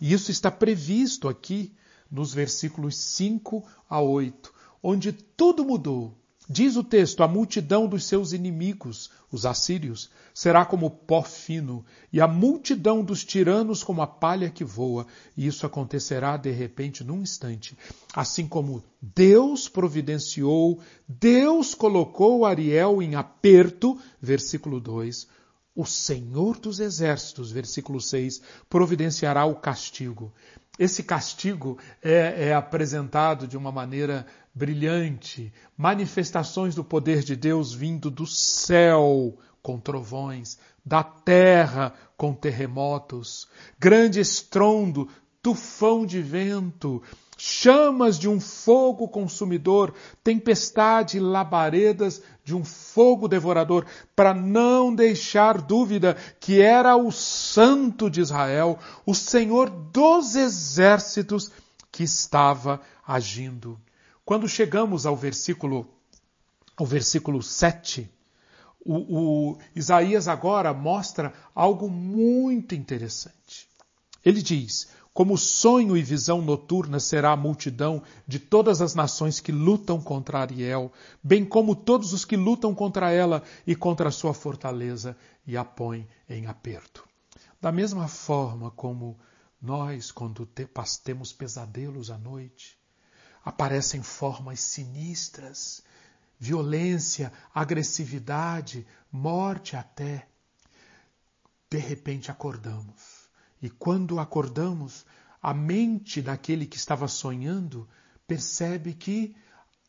E 0.00 0.12
isso 0.12 0.30
está 0.30 0.50
previsto 0.50 1.28
aqui 1.28 1.74
nos 2.10 2.34
versículos 2.34 2.96
5 2.96 3.64
a 3.88 4.00
8, 4.00 4.52
onde 4.82 5.12
tudo 5.12 5.64
mudou. 5.64 6.14
Diz 6.48 6.76
o 6.76 6.84
texto: 6.84 7.22
a 7.22 7.28
multidão 7.28 7.86
dos 7.86 8.04
seus 8.04 8.32
inimigos, 8.32 9.10
os 9.32 9.46
assírios, 9.46 10.10
será 10.34 10.64
como 10.66 10.90
pó 10.90 11.22
fino, 11.22 11.84
e 12.12 12.20
a 12.20 12.28
multidão 12.28 13.02
dos 13.02 13.24
tiranos 13.24 13.82
como 13.82 14.02
a 14.02 14.06
palha 14.06 14.50
que 14.50 14.62
voa, 14.62 15.06
e 15.34 15.46
isso 15.46 15.64
acontecerá 15.64 16.36
de 16.36 16.50
repente 16.50 17.02
num 17.02 17.22
instante. 17.22 17.78
Assim 18.12 18.46
como 18.46 18.84
Deus 19.00 19.68
providenciou, 19.70 20.80
Deus 21.08 21.74
colocou 21.74 22.44
Ariel 22.44 23.00
em 23.00 23.14
aperto, 23.14 23.98
versículo 24.20 24.80
2, 24.80 25.26
o 25.74 25.86
Senhor 25.86 26.58
dos 26.58 26.78
Exércitos, 26.78 27.50
versículo 27.50 28.00
6, 28.00 28.42
providenciará 28.68 29.44
o 29.46 29.56
castigo. 29.56 30.32
Esse 30.78 31.04
castigo 31.04 31.78
é, 32.02 32.48
é, 32.48 32.54
apresentado 32.54 33.46
de 33.46 33.56
uma 33.56 33.70
maneira 33.70 34.26
brilhante, 34.52 35.52
manifestações 35.76 36.74
do 36.74 36.82
poder 36.82 37.22
de 37.22 37.36
Deus 37.36 37.72
vindo 37.72 38.10
do 38.10 38.26
céu 38.26 39.38
com 39.62 39.78
trovões, 39.78 40.58
da 40.84 41.02
terra 41.02 41.94
com 42.16 42.34
terremotos, 42.34 43.48
grande 43.78 44.20
estrondo, 44.20 45.08
tufão 45.42 46.04
de 46.04 46.20
vento, 46.20 47.02
chamas 47.36 48.18
de 48.18 48.28
um 48.28 48.40
fogo 48.40 49.08
consumidor, 49.08 49.94
tempestade 50.22 51.20
labaredas 51.20 52.22
de 52.44 52.54
um 52.54 52.62
fogo 52.62 53.26
devorador, 53.26 53.86
para 54.14 54.34
não 54.34 54.94
deixar 54.94 55.60
dúvida 55.62 56.14
que 56.38 56.60
era 56.60 56.94
o 56.94 57.10
Santo 57.10 58.10
de 58.10 58.20
Israel, 58.20 58.78
o 59.06 59.14
Senhor 59.14 59.70
dos 59.70 60.36
exércitos 60.36 61.50
que 61.90 62.02
estava 62.02 62.80
agindo. 63.06 63.80
Quando 64.24 64.48
chegamos 64.48 65.06
ao 65.06 65.16
versículo, 65.16 65.86
ao 66.76 66.84
versículo 66.84 67.42
7, 67.42 68.10
o, 68.84 69.52
o 69.52 69.58
Isaías 69.74 70.28
agora 70.28 70.74
mostra 70.74 71.32
algo 71.54 71.88
muito 71.88 72.74
interessante. 72.74 73.66
Ele 74.22 74.42
diz: 74.42 74.88
como 75.14 75.38
sonho 75.38 75.96
e 75.96 76.02
visão 76.02 76.42
noturna 76.42 76.98
será 76.98 77.30
a 77.30 77.36
multidão 77.36 78.02
de 78.26 78.40
todas 78.40 78.82
as 78.82 78.96
nações 78.96 79.38
que 79.38 79.52
lutam 79.52 80.00
contra 80.00 80.40
Ariel, 80.40 80.92
bem 81.22 81.44
como 81.44 81.76
todos 81.76 82.12
os 82.12 82.24
que 82.24 82.36
lutam 82.36 82.74
contra 82.74 83.12
ela 83.12 83.40
e 83.64 83.76
contra 83.76 84.08
a 84.08 84.12
sua 84.12 84.34
fortaleza 84.34 85.16
e 85.46 85.56
a 85.56 85.64
põem 85.64 86.08
em 86.28 86.46
aperto. 86.46 87.08
Da 87.60 87.70
mesma 87.70 88.08
forma 88.08 88.72
como 88.72 89.16
nós, 89.62 90.10
quando 90.10 90.48
temos 91.04 91.32
pesadelos 91.32 92.10
à 92.10 92.18
noite, 92.18 92.76
aparecem 93.44 94.02
formas 94.02 94.58
sinistras, 94.58 95.80
violência, 96.40 97.32
agressividade, 97.54 98.84
morte 99.12 99.76
até. 99.76 100.26
De 101.70 101.78
repente 101.78 102.32
acordamos 102.32 103.13
e 103.64 103.70
quando 103.70 104.20
acordamos, 104.20 105.06
a 105.40 105.54
mente 105.54 106.20
daquele 106.20 106.66
que 106.66 106.76
estava 106.76 107.08
sonhando 107.08 107.88
percebe 108.26 108.92
que 108.92 109.34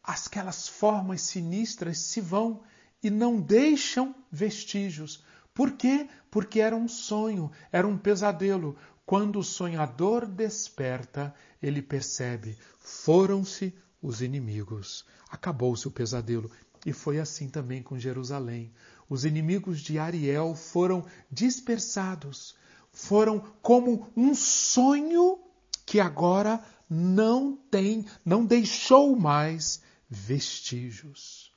aquelas 0.01 0.65
formas 0.65 1.23
sinistras 1.23 1.99
se 1.99 2.21
vão 2.21 2.63
e 3.03 3.09
não 3.09 3.37
deixam 3.37 4.15
vestígios. 4.31 5.25
Por 5.53 5.73
quê? 5.73 6.07
Porque 6.31 6.61
era 6.61 6.73
um 6.73 6.87
sonho, 6.87 7.51
era 7.69 7.85
um 7.85 7.97
pesadelo. 7.97 8.77
Quando 9.05 9.39
o 9.39 9.43
sonhador 9.43 10.25
desperta, 10.25 11.35
ele 11.61 11.81
percebe: 11.81 12.57
foram-se 12.79 13.77
os 14.01 14.21
inimigos, 14.21 15.05
acabou-se 15.29 15.85
o 15.85 15.91
pesadelo. 15.91 16.49
E 16.85 16.93
foi 16.93 17.19
assim 17.19 17.49
também 17.49 17.83
com 17.83 17.99
Jerusalém. 17.99 18.71
Os 19.09 19.25
inimigos 19.25 19.81
de 19.81 19.99
Ariel 19.99 20.55
foram 20.55 21.05
dispersados 21.29 22.55
foram 22.95 23.39
como 23.61 24.09
um 24.15 24.33
sonho 24.33 25.37
que 25.85 25.99
agora 25.99 26.63
não 26.89 27.55
tem, 27.69 28.05
não 28.23 28.45
deixou 28.45 29.15
mais 29.15 29.81
vestígios. 30.09 31.51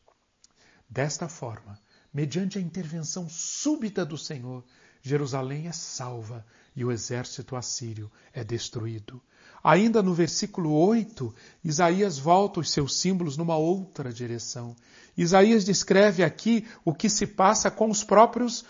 Desta 0.91 1.29
forma, 1.29 1.79
mediante 2.13 2.59
a 2.59 2.61
intervenção 2.61 3.29
súbita 3.29 4.05
do 4.05 4.19
Senhor, 4.19 4.65
Jerusalém 5.01 5.69
é 5.69 5.73
salva 5.73 6.45
e 6.75 6.85
o 6.85 6.91
exército 6.91 7.55
assírio 7.55 8.11
é 8.33 8.43
destruído. 8.43 9.23
Ainda 9.63 10.03
no 10.03 10.15
versículo 10.15 10.73
8, 10.73 11.33
Isaías 11.63 12.19
volta 12.19 12.59
os 12.59 12.71
seus 12.71 12.97
símbolos 12.99 13.37
numa 13.37 13.57
outra 13.57 14.13
direção. 14.13 14.75
Isaías 15.17 15.65
descreve 15.65 16.25
aqui 16.25 16.67
o 16.85 16.93
que 16.93 17.09
se 17.09 17.27
passa 17.27 17.71
com 17.71 17.91
os 17.91 18.03
próprios 18.03 18.65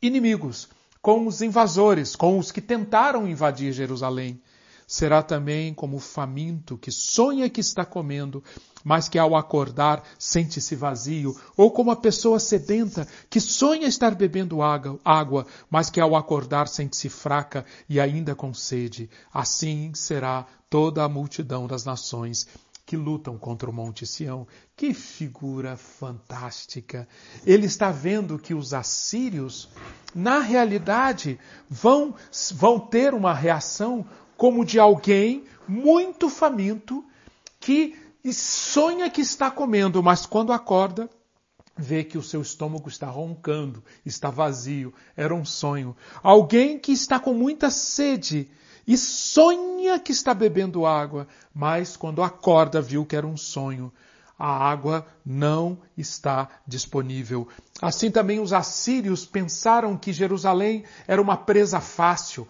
inimigos, 0.00 0.68
com 1.02 1.26
os 1.26 1.42
invasores, 1.42 2.14
com 2.14 2.38
os 2.38 2.52
que 2.52 2.60
tentaram 2.60 3.26
invadir 3.26 3.72
Jerusalém. 3.72 4.40
Será 4.86 5.22
também 5.22 5.74
como 5.74 5.96
o 5.96 6.00
faminto 6.00 6.78
que 6.78 6.92
sonha 6.92 7.50
que 7.50 7.60
está 7.60 7.84
comendo, 7.84 8.44
mas 8.84 9.08
que 9.08 9.18
ao 9.18 9.34
acordar 9.34 10.04
sente-se 10.18 10.76
vazio, 10.76 11.34
ou 11.56 11.70
como 11.70 11.90
a 11.90 11.96
pessoa 11.96 12.38
sedenta 12.38 13.08
que 13.28 13.40
sonha 13.40 13.88
estar 13.88 14.14
bebendo 14.14 14.58
água, 14.62 15.46
mas 15.70 15.90
que 15.90 16.00
ao 16.00 16.14
acordar 16.14 16.68
sente-se 16.68 17.08
fraca 17.08 17.64
e 17.88 17.98
ainda 17.98 18.34
com 18.34 18.52
sede. 18.54 19.10
Assim 19.32 19.92
será 19.94 20.46
toda 20.68 21.02
a 21.02 21.08
multidão 21.08 21.66
das 21.66 21.84
nações 21.84 22.46
que 22.84 22.96
lutam 22.96 23.38
contra 23.38 23.70
o 23.70 23.72
Monte 23.72 24.06
Sião. 24.06 24.46
Que 24.76 24.92
figura 24.92 25.76
fantástica! 25.76 27.08
Ele 27.46 27.66
está 27.66 27.90
vendo 27.90 28.38
que 28.38 28.54
os 28.54 28.74
assírios, 28.74 29.68
na 30.14 30.38
realidade, 30.40 31.38
vão, 31.68 32.14
vão 32.54 32.78
ter 32.78 33.14
uma 33.14 33.34
reação 33.34 34.04
como 34.36 34.64
de 34.64 34.78
alguém 34.78 35.44
muito 35.68 36.28
faminto 36.28 37.04
que 37.60 37.96
sonha 38.32 39.10
que 39.10 39.20
está 39.20 39.50
comendo, 39.50 40.02
mas 40.02 40.26
quando 40.26 40.52
acorda, 40.52 41.08
vê 41.76 42.04
que 42.04 42.18
o 42.18 42.22
seu 42.22 42.42
estômago 42.42 42.88
está 42.88 43.08
roncando, 43.08 43.82
está 44.04 44.30
vazio, 44.30 44.92
era 45.16 45.34
um 45.34 45.44
sonho. 45.44 45.96
Alguém 46.22 46.78
que 46.78 46.92
está 46.92 47.18
com 47.18 47.32
muita 47.32 47.70
sede 47.70 48.50
e 48.86 48.96
sonha 48.98 49.98
que 49.98 50.12
está 50.12 50.34
bebendo 50.34 50.86
água, 50.86 51.26
mas 51.54 51.96
quando 51.96 52.22
acorda 52.22 52.80
viu 52.80 53.04
que 53.04 53.16
era 53.16 53.26
um 53.26 53.36
sonho. 53.36 53.92
A 54.38 54.68
água 54.68 55.06
não 55.24 55.78
está 55.96 56.48
disponível. 56.66 57.46
Assim 57.80 58.10
também 58.10 58.40
os 58.40 58.52
assírios 58.52 59.24
pensaram 59.24 59.96
que 59.96 60.12
Jerusalém 60.12 60.84
era 61.06 61.22
uma 61.22 61.36
presa 61.36 61.80
fácil, 61.80 62.48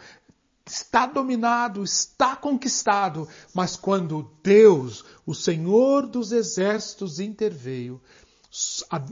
está 0.64 1.07
dominado, 1.07 1.83
está 1.83 2.35
conquistado, 2.35 3.29
mas 3.53 3.77
quando 3.77 4.31
Deus, 4.42 5.05
o 5.27 5.35
Senhor 5.35 6.07
dos 6.07 6.33
exércitos, 6.33 7.21
interveio, 7.21 8.01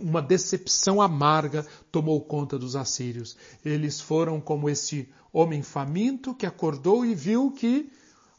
uma 0.00 0.20
decepção 0.20 1.00
amarga 1.00 1.66
tomou 1.90 2.20
conta 2.20 2.58
dos 2.58 2.76
assírios. 2.76 3.36
Eles 3.64 4.00
foram 4.00 4.40
como 4.40 4.68
esse 4.68 5.08
homem 5.32 5.62
faminto 5.62 6.34
que 6.34 6.44
acordou 6.44 7.04
e 7.04 7.14
viu 7.14 7.50
que 7.50 7.90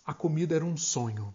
a 0.05 0.13
comida 0.13 0.55
era 0.55 0.65
um 0.65 0.77
sonho. 0.77 1.33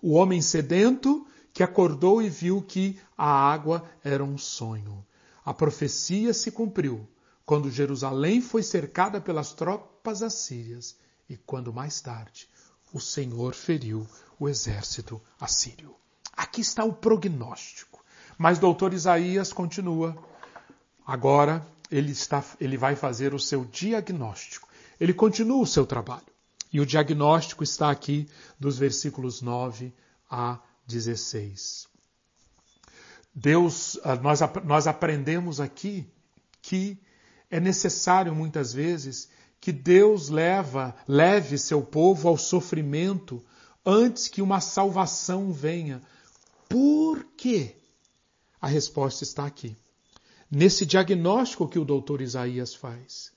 O 0.00 0.12
homem 0.12 0.40
sedento 0.40 1.26
que 1.52 1.62
acordou 1.62 2.22
e 2.22 2.28
viu 2.28 2.62
que 2.62 2.98
a 3.16 3.26
água 3.26 3.84
era 4.02 4.24
um 4.24 4.38
sonho. 4.38 5.04
A 5.44 5.52
profecia 5.52 6.32
se 6.32 6.50
cumpriu 6.50 7.06
quando 7.44 7.70
Jerusalém 7.70 8.40
foi 8.40 8.62
cercada 8.62 9.20
pelas 9.20 9.52
tropas 9.52 10.22
assírias 10.22 10.96
e 11.28 11.36
quando 11.36 11.72
mais 11.72 12.00
tarde 12.00 12.48
o 12.92 13.00
Senhor 13.00 13.54
feriu 13.54 14.06
o 14.38 14.48
exército 14.48 15.20
assírio. 15.40 15.94
Aqui 16.34 16.60
está 16.60 16.84
o 16.84 16.92
prognóstico. 16.92 17.91
Mas 18.38 18.58
doutor 18.58 18.92
Isaías 18.92 19.52
continua. 19.52 20.16
Agora 21.06 21.66
ele, 21.90 22.12
está, 22.12 22.42
ele 22.60 22.76
vai 22.76 22.96
fazer 22.96 23.34
o 23.34 23.38
seu 23.38 23.64
diagnóstico. 23.64 24.68
Ele 24.98 25.12
continua 25.12 25.62
o 25.62 25.66
seu 25.66 25.84
trabalho. 25.84 26.32
E 26.72 26.80
o 26.80 26.86
diagnóstico 26.86 27.62
está 27.62 27.90
aqui 27.90 28.28
dos 28.58 28.78
versículos 28.78 29.42
9 29.42 29.92
a 30.30 30.58
16. 30.86 31.86
Deus, 33.34 33.98
ah, 34.04 34.16
nós, 34.16 34.40
nós 34.64 34.86
aprendemos 34.86 35.60
aqui 35.60 36.06
que 36.62 36.98
é 37.50 37.60
necessário 37.60 38.34
muitas 38.34 38.72
vezes 38.72 39.28
que 39.60 39.72
Deus 39.72 40.28
leva, 40.28 40.94
leve 41.06 41.58
seu 41.58 41.82
povo 41.82 42.28
ao 42.28 42.36
sofrimento 42.38 43.42
antes 43.84 44.28
que 44.28 44.40
uma 44.42 44.60
salvação 44.60 45.52
venha. 45.52 46.00
Por 46.68 47.24
quê? 47.36 47.76
A 48.62 48.68
resposta 48.68 49.24
está 49.24 49.44
aqui. 49.44 49.76
Nesse 50.48 50.86
diagnóstico 50.86 51.66
que 51.66 51.80
o 51.80 51.84
doutor 51.84 52.20
Isaías 52.20 52.72
faz. 52.72 53.32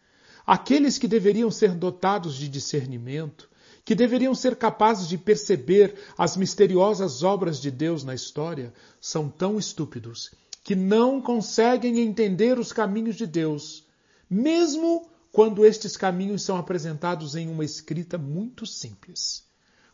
Aqueles 0.46 1.00
que 1.00 1.08
deveriam 1.08 1.50
ser 1.50 1.72
dotados 1.74 2.36
de 2.36 2.48
discernimento, 2.48 3.50
que 3.84 3.96
deveriam 3.96 4.36
ser 4.36 4.56
capazes 4.56 5.08
de 5.08 5.18
perceber 5.18 5.96
as 6.16 6.38
misteriosas 6.38 7.24
obras 7.24 7.60
de 7.60 7.72
Deus 7.72 8.04
na 8.04 8.14
história, 8.14 8.72
são 9.02 9.28
tão 9.28 9.58
estúpidos 9.58 10.32
que 10.64 10.76
não 10.76 11.20
conseguem 11.20 12.00
entender 12.00 12.60
os 12.60 12.72
caminhos 12.72 13.16
de 13.16 13.26
Deus, 13.26 13.84
mesmo 14.30 15.10
quando 15.32 15.66
estes 15.66 15.98
caminhos 15.98 16.44
são 16.44 16.56
apresentados 16.56 17.36
em 17.36 17.50
uma 17.50 17.66
escrita 17.66 18.18
muito 18.18 18.66
simples. 18.68 19.44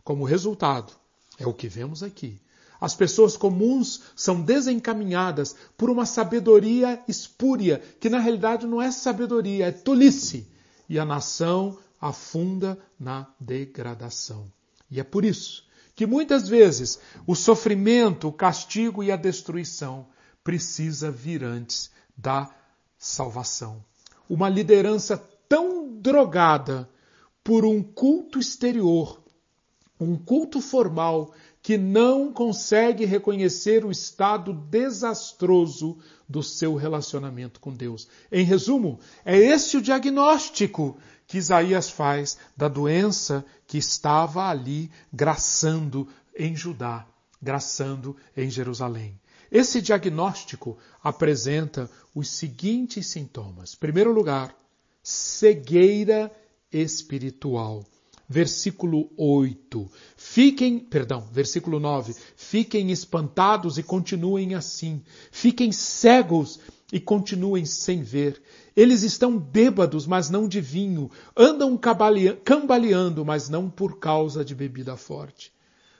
Como 0.03 0.25
resultado, 0.25 0.91
é 1.37 1.47
o 1.47 1.53
que 1.53 1.69
vemos 1.69 2.03
aqui. 2.03 2.41
As 2.81 2.95
pessoas 2.95 3.37
comuns 3.37 4.01
são 4.15 4.41
desencaminhadas 4.41 5.55
por 5.77 5.91
uma 5.91 6.03
sabedoria 6.03 6.99
espúria, 7.07 7.79
que 7.99 8.09
na 8.09 8.17
realidade 8.17 8.65
não 8.65 8.81
é 8.81 8.89
sabedoria, 8.89 9.67
é 9.67 9.71
tolice. 9.71 10.47
E 10.89 10.97
a 10.97 11.05
nação 11.05 11.77
afunda 12.01 12.79
na 12.99 13.27
degradação. 13.39 14.51
E 14.89 14.99
é 14.99 15.03
por 15.03 15.23
isso 15.23 15.69
que 15.95 16.07
muitas 16.07 16.49
vezes 16.49 16.99
o 17.27 17.35
sofrimento, 17.35 18.27
o 18.27 18.33
castigo 18.33 19.03
e 19.03 19.11
a 19.11 19.15
destruição 19.15 20.07
precisa 20.43 21.11
vir 21.11 21.43
antes 21.43 21.91
da 22.17 22.49
salvação. 22.97 23.85
Uma 24.27 24.49
liderança 24.49 25.17
tão 25.47 25.99
drogada 25.99 26.89
por 27.43 27.65
um 27.65 27.83
culto 27.83 28.39
exterior, 28.39 29.21
um 29.99 30.17
culto 30.17 30.59
formal 30.59 31.33
que 31.61 31.77
não 31.77 32.33
consegue 32.33 33.05
reconhecer 33.05 33.85
o 33.85 33.91
estado 33.91 34.53
desastroso 34.53 35.97
do 36.27 36.41
seu 36.41 36.75
relacionamento 36.75 37.59
com 37.59 37.71
Deus. 37.73 38.07
Em 38.31 38.43
resumo, 38.43 38.99
é 39.23 39.37
esse 39.37 39.77
o 39.77 39.81
diagnóstico 39.81 40.97
que 41.27 41.37
Isaías 41.37 41.89
faz 41.89 42.37
da 42.57 42.67
doença 42.67 43.45
que 43.67 43.77
estava 43.77 44.49
ali 44.49 44.89
graçando 45.13 46.07
em 46.35 46.55
Judá, 46.55 47.05
graçando 47.41 48.17
em 48.35 48.49
Jerusalém. 48.49 49.19
Esse 49.51 49.81
diagnóstico 49.81 50.77
apresenta 51.03 51.89
os 52.15 52.29
seguintes 52.29 53.07
sintomas. 53.07 53.73
Em 53.73 53.77
primeiro 53.77 54.11
lugar, 54.11 54.55
cegueira 55.03 56.31
espiritual. 56.71 57.85
Versículo 58.31 59.11
8. 59.17 59.91
Fiquem, 60.15 60.79
perdão, 60.79 61.27
versículo 61.33 61.81
9. 61.81 62.15
Fiquem 62.33 62.89
espantados 62.89 63.77
e 63.77 63.83
continuem 63.83 64.55
assim. 64.55 65.03
Fiquem 65.29 65.73
cegos 65.73 66.57
e 66.93 66.97
continuem 66.97 67.65
sem 67.65 68.01
ver. 68.01 68.41
Eles 68.73 69.03
estão 69.03 69.37
bêbados, 69.37 70.07
mas 70.07 70.29
não 70.29 70.47
de 70.47 70.61
vinho. 70.61 71.11
Andam 71.35 71.77
cambaleando, 71.77 73.25
mas 73.25 73.49
não 73.49 73.69
por 73.69 73.99
causa 73.99 74.45
de 74.45 74.55
bebida 74.55 74.95
forte. 74.95 75.51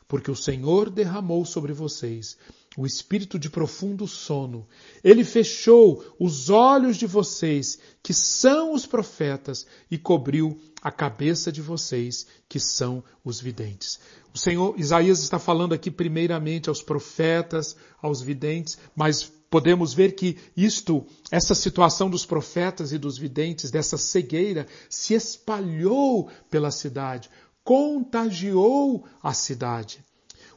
Porque 0.08 0.32
o 0.32 0.36
Senhor 0.36 0.90
derramou 0.90 1.44
sobre 1.44 1.74
vocês 1.74 2.38
o 2.78 2.86
espírito 2.86 3.38
de 3.38 3.50
profundo 3.50 4.08
sono. 4.08 4.66
Ele 5.04 5.24
fechou 5.26 6.04
os 6.18 6.50
olhos 6.50 6.96
de 6.96 7.06
vocês, 7.06 7.78
que 8.02 8.14
são 8.14 8.74
os 8.74 8.86
profetas, 8.86 9.66
e 9.90 9.98
cobriu 9.98 10.58
a 10.82 10.90
cabeça 10.90 11.52
de 11.52 11.62
vocês, 11.62 12.26
que 12.48 12.60
são 12.60 13.04
os 13.26 13.42
videntes. 13.42 14.00
O 14.34 14.38
Senhor 14.38 14.80
Isaías 14.80 15.22
está 15.22 15.38
falando 15.38 15.74
aqui 15.74 15.92
primeiramente 15.92 16.70
aos 16.70 16.82
profetas, 16.82 17.76
aos 18.02 18.22
videntes, 18.22 18.78
mas 18.96 19.24
podemos 19.50 19.94
ver 19.94 20.14
que 20.14 20.38
isto, 20.56 21.06
essa 21.30 21.54
situação 21.54 22.10
dos 22.10 22.26
profetas 22.26 22.94
e 22.94 22.98
dos 22.98 23.18
videntes, 23.18 23.70
dessa 23.70 23.98
cegueira, 23.98 24.66
se 24.90 25.14
espalhou 25.14 26.30
pela 26.50 26.72
cidade, 26.72 27.30
contagiou 27.66 29.06
a 29.22 29.34
cidade. 29.34 30.04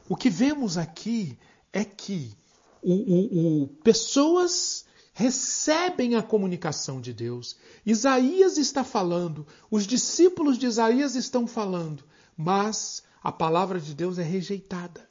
O 0.07 0.15
que 0.15 0.29
vemos 0.29 0.77
aqui 0.77 1.37
é 1.75 1.83
que 1.83 2.33
o, 2.81 2.93
o, 2.93 3.63
o, 3.63 3.67
pessoas 3.83 4.85
recebem 5.13 6.15
a 6.15 6.23
comunicação 6.23 7.01
de 7.01 7.11
Deus. 7.13 7.57
Isaías 7.85 8.57
está 8.57 8.81
falando, 8.83 9.45
os 9.69 9.85
discípulos 9.85 10.57
de 10.57 10.65
Isaías 10.65 11.15
estão 11.15 11.45
falando, 11.45 12.05
mas 12.37 13.03
a 13.21 13.31
palavra 13.31 13.79
de 13.79 13.93
Deus 13.93 14.17
é 14.17 14.23
rejeitada. 14.23 15.07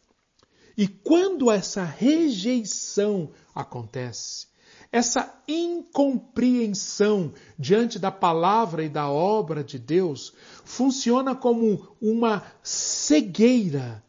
E 0.74 0.88
quando 0.88 1.50
essa 1.50 1.84
rejeição 1.84 3.30
acontece, 3.54 4.46
essa 4.90 5.42
incompreensão 5.46 7.34
diante 7.58 7.98
da 7.98 8.10
palavra 8.10 8.84
e 8.84 8.88
da 8.88 9.10
obra 9.10 9.62
de 9.62 9.78
Deus 9.78 10.32
funciona 10.64 11.34
como 11.34 11.94
uma 12.00 12.42
cegueira 12.62 14.02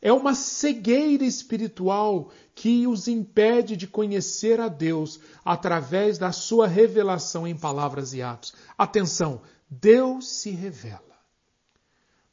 é 0.00 0.12
uma 0.12 0.34
cegueira 0.34 1.24
espiritual 1.24 2.30
que 2.54 2.86
os 2.86 3.08
impede 3.08 3.76
de 3.76 3.86
conhecer 3.86 4.60
a 4.60 4.68
Deus 4.68 5.20
através 5.44 6.18
da 6.18 6.32
sua 6.32 6.66
revelação 6.66 7.46
em 7.46 7.56
palavras 7.56 8.12
e 8.14 8.22
atos. 8.22 8.52
Atenção, 8.76 9.42
Deus 9.68 10.28
se 10.28 10.50
revela. 10.50 11.02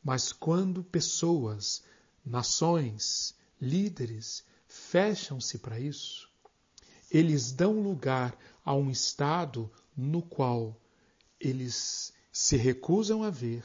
Mas 0.04 0.32
quando 0.32 0.84
pessoas, 0.84 1.84
nações, 2.24 3.36
líderes 3.60 4.44
fecham-se 4.68 5.58
para 5.58 5.80
isso, 5.80 6.30
eles 7.10 7.52
dão 7.52 7.82
lugar 7.82 8.38
a 8.64 8.74
um 8.74 8.90
estado 8.90 9.72
no 9.96 10.22
qual 10.22 10.80
eles 11.40 12.14
se 12.32 12.58
recusam 12.58 13.24
a 13.24 13.30
ver 13.30 13.64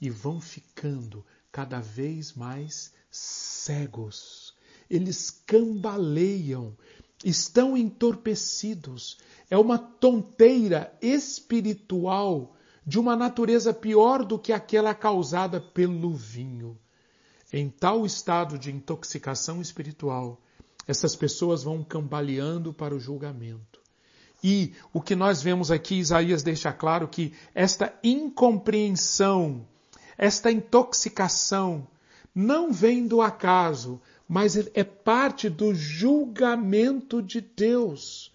e 0.00 0.08
vão 0.08 0.40
ficando 0.40 1.24
cada 1.50 1.80
vez 1.80 2.32
mais 2.34 2.92
cegos. 3.16 4.54
Eles 4.88 5.30
cambaleiam, 5.46 6.76
estão 7.24 7.76
entorpecidos. 7.76 9.18
É 9.50 9.56
uma 9.56 9.78
tonteira 9.78 10.96
espiritual 11.00 12.54
de 12.86 12.98
uma 12.98 13.16
natureza 13.16 13.74
pior 13.74 14.24
do 14.24 14.38
que 14.38 14.52
aquela 14.52 14.94
causada 14.94 15.60
pelo 15.60 16.14
vinho. 16.14 16.78
Em 17.52 17.68
tal 17.68 18.06
estado 18.06 18.58
de 18.58 18.70
intoxicação 18.70 19.60
espiritual, 19.60 20.40
essas 20.86 21.16
pessoas 21.16 21.64
vão 21.64 21.82
cambaleando 21.82 22.72
para 22.72 22.94
o 22.94 23.00
julgamento. 23.00 23.80
E 24.42 24.74
o 24.92 25.00
que 25.00 25.16
nós 25.16 25.42
vemos 25.42 25.70
aqui, 25.70 25.96
Isaías 25.96 26.42
deixa 26.42 26.72
claro 26.72 27.08
que 27.08 27.32
esta 27.54 27.92
incompreensão, 28.04 29.66
esta 30.16 30.52
intoxicação, 30.52 31.86
não 32.36 32.70
vem 32.70 33.06
do 33.06 33.22
acaso, 33.22 33.98
mas 34.28 34.58
é 34.74 34.84
parte 34.84 35.48
do 35.48 35.74
julgamento 35.74 37.22
de 37.22 37.40
Deus. 37.40 38.30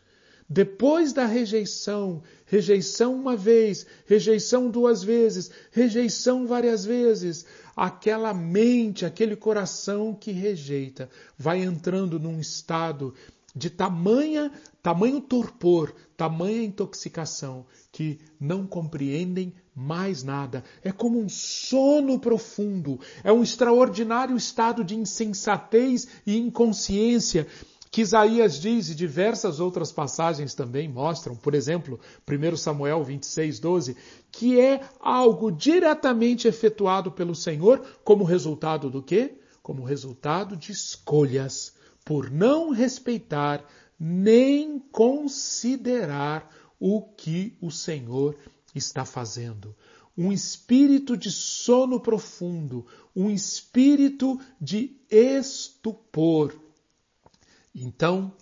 Depois 0.50 1.14
da 1.14 1.28
rejeição, 1.28 2.24
rejeição 2.48 3.14
uma 3.14 3.38
vez, 3.38 3.86
rejeição 4.08 4.72
duas 4.72 5.04
vezes, 5.04 5.52
rejeição 5.72 6.48
várias 6.48 6.84
vezes, 6.84 7.46
aquela 7.78 8.34
mente, 8.34 9.06
aquele 9.06 9.36
coração 9.36 10.16
que 10.16 10.32
rejeita, 10.32 11.08
vai 11.38 11.62
entrando 11.62 12.20
num 12.20 12.40
estado 12.40 13.14
de 13.56 13.70
tamanha, 13.70 14.52
tamanho 14.82 15.22
torpor, 15.22 15.94
tamanha 16.18 16.64
intoxicação, 16.64 17.68
que 17.92 18.20
não 18.40 18.66
compreendem 18.66 19.54
mais 19.76 20.24
nada. 20.24 20.64
É 20.84 20.92
como 20.92 21.20
um 21.20 21.30
sono 21.30 22.20
profundo, 22.20 23.00
é 23.24 23.32
um 23.32 23.44
extraordinário 23.44 24.36
estado 24.36 24.84
de 24.84 24.96
insensatez 24.96 26.08
e 26.26 26.38
inconsciência 26.38 27.48
que 27.92 28.02
Isaías 28.02 28.58
diz 28.58 28.90
e 28.90 28.96
diversas 28.96 29.60
outras 29.60 29.92
passagens 29.92 30.54
também 30.54 30.88
mostram, 30.88 31.36
por 31.36 31.54
exemplo, 31.54 32.00
1 32.26 32.56
Samuel 32.56 33.04
26, 33.04 33.60
12, 33.60 33.98
que 34.32 34.58
é 34.62 34.80
algo 35.02 35.52
diretamente 35.52 36.48
efetuado 36.48 37.12
pelo 37.12 37.36
Senhor 37.36 37.82
como 38.02 38.24
resultado 38.24 38.90
do 38.90 39.04
quê? 39.04 39.36
Como 39.62 39.84
resultado 39.84 40.56
de 40.56 40.72
escolhas, 40.72 41.76
por 42.06 42.32
não 42.32 42.70
respeitar 42.70 43.62
nem 44.00 44.80
considerar 44.80 46.50
o 46.80 47.02
que 47.02 47.58
o 47.62 47.70
Senhor 47.70 48.38
está 48.78 49.06
fazendo. 49.06 49.76
Um 50.18 50.32
espírito 50.32 51.16
de 51.16 51.32
sono 51.32 52.00
profundo, 52.00 52.86
um 53.16 53.30
espírito 53.30 54.40
de 54.60 54.98
estupor. 55.10 56.54
Então, 57.74 58.34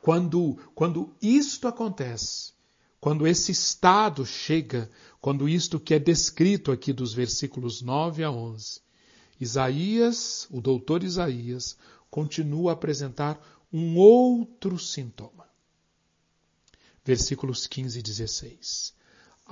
quando, 0.00 0.56
quando 0.74 1.14
isto 1.20 1.68
acontece, 1.68 2.52
quando 3.00 3.26
esse 3.26 3.52
estado 3.52 4.24
chega, 4.24 4.90
quando 5.20 5.48
isto 5.48 5.78
que 5.78 5.94
é 5.94 5.98
descrito 5.98 6.72
aqui 6.72 6.92
dos 6.92 7.12
versículos 7.12 7.82
9 7.82 8.24
a 8.24 8.30
11, 8.30 8.80
Isaías, 9.40 10.46
o 10.50 10.60
doutor 10.60 11.02
Isaías, 11.02 11.76
continua 12.10 12.72
a 12.72 12.74
apresentar 12.74 13.40
um 13.72 13.96
outro 13.96 14.78
sintoma. 14.78 15.48
Versículos 17.04 17.66
15 17.66 17.98
e 17.98 18.02
16. 18.02 18.99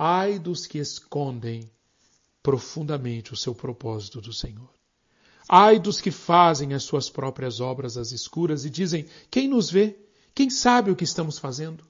Ai 0.01 0.39
dos 0.39 0.65
que 0.65 0.77
escondem 0.77 1.69
profundamente 2.41 3.33
o 3.33 3.35
seu 3.35 3.53
propósito 3.53 4.21
do 4.21 4.31
Senhor. 4.31 4.73
Ai 5.45 5.77
dos 5.77 5.99
que 5.99 6.09
fazem 6.09 6.73
as 6.73 6.83
suas 6.83 7.09
próprias 7.09 7.59
obras 7.59 7.97
às 7.97 8.13
escuras 8.13 8.63
e 8.63 8.69
dizem: 8.69 9.05
Quem 9.29 9.49
nos 9.49 9.69
vê? 9.69 9.99
Quem 10.33 10.49
sabe 10.49 10.89
o 10.89 10.95
que 10.95 11.03
estamos 11.03 11.37
fazendo? 11.37 11.85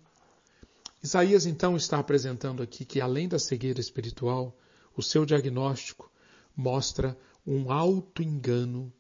Isaías 1.04 1.45
então 1.45 1.78
está 1.78 2.00
apresentando 2.00 2.63
aqui 2.63 2.84
que, 2.84 3.00
além 3.00 3.28
da 3.28 3.38
cegueira 3.38 3.80
espiritual, 3.80 4.58
o 4.98 5.04
seu 5.04 5.24
diagnóstico 5.24 6.12
mostra 6.58 7.15
um 7.45 7.72
alto 7.72 8.24
engano 8.24 8.91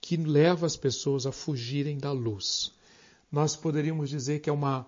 que 0.00 0.16
leva 0.16 0.64
as 0.64 0.76
pessoas 0.76 1.26
a 1.26 1.32
fugirem 1.32 1.98
da 1.98 2.12
luz. 2.12 2.72
Nós 3.32 3.56
poderíamos 3.56 4.08
dizer 4.08 4.38
que 4.38 4.48
é 4.48 4.52
uma 4.52 4.86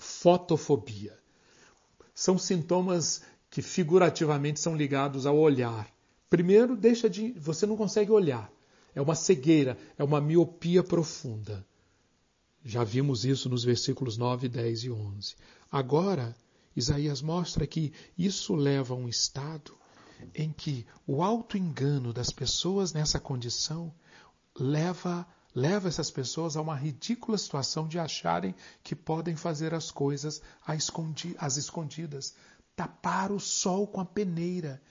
fotofobia 0.00 1.16
são 2.14 2.38
sintomas 2.38 3.22
que 3.50 3.60
figurativamente 3.60 4.60
são 4.60 4.76
ligados 4.76 5.26
ao 5.26 5.36
olhar. 5.36 5.88
Primeiro, 6.30 6.76
deixa 6.76 7.10
de, 7.10 7.32
você 7.32 7.66
não 7.66 7.76
consegue 7.76 8.10
olhar. 8.10 8.50
É 8.94 9.02
uma 9.02 9.14
cegueira, 9.14 9.76
é 9.98 10.04
uma 10.04 10.20
miopia 10.20 10.82
profunda. 10.82 11.66
Já 12.64 12.82
vimos 12.84 13.24
isso 13.24 13.48
nos 13.48 13.64
versículos 13.64 14.16
9, 14.16 14.48
10 14.48 14.84
e 14.84 14.90
11. 14.90 15.34
Agora, 15.70 16.34
Isaías 16.74 17.20
mostra 17.20 17.66
que 17.66 17.92
isso 18.16 18.54
leva 18.54 18.94
a 18.94 18.96
um 18.96 19.08
estado 19.08 19.76
em 20.34 20.52
que 20.52 20.86
o 21.06 21.22
alto 21.22 21.58
engano 21.58 22.12
das 22.12 22.30
pessoas 22.30 22.92
nessa 22.92 23.20
condição 23.20 23.92
leva 24.58 25.26
leva 25.54 25.88
essas 25.88 26.10
pessoas 26.10 26.56
a 26.56 26.60
uma 26.60 26.74
ridícula 26.74 27.38
situação 27.38 27.86
de 27.86 27.98
acharem 27.98 28.54
que 28.82 28.94
podem 28.94 29.36
fazer 29.36 29.72
as 29.72 29.90
coisas 29.90 30.42
às 30.66 31.56
escondidas, 31.56 32.34
tapar 32.74 33.30
o 33.30 33.38
sol 33.38 33.86
com 33.86 34.00
a 34.00 34.04
peneira. 34.04 34.82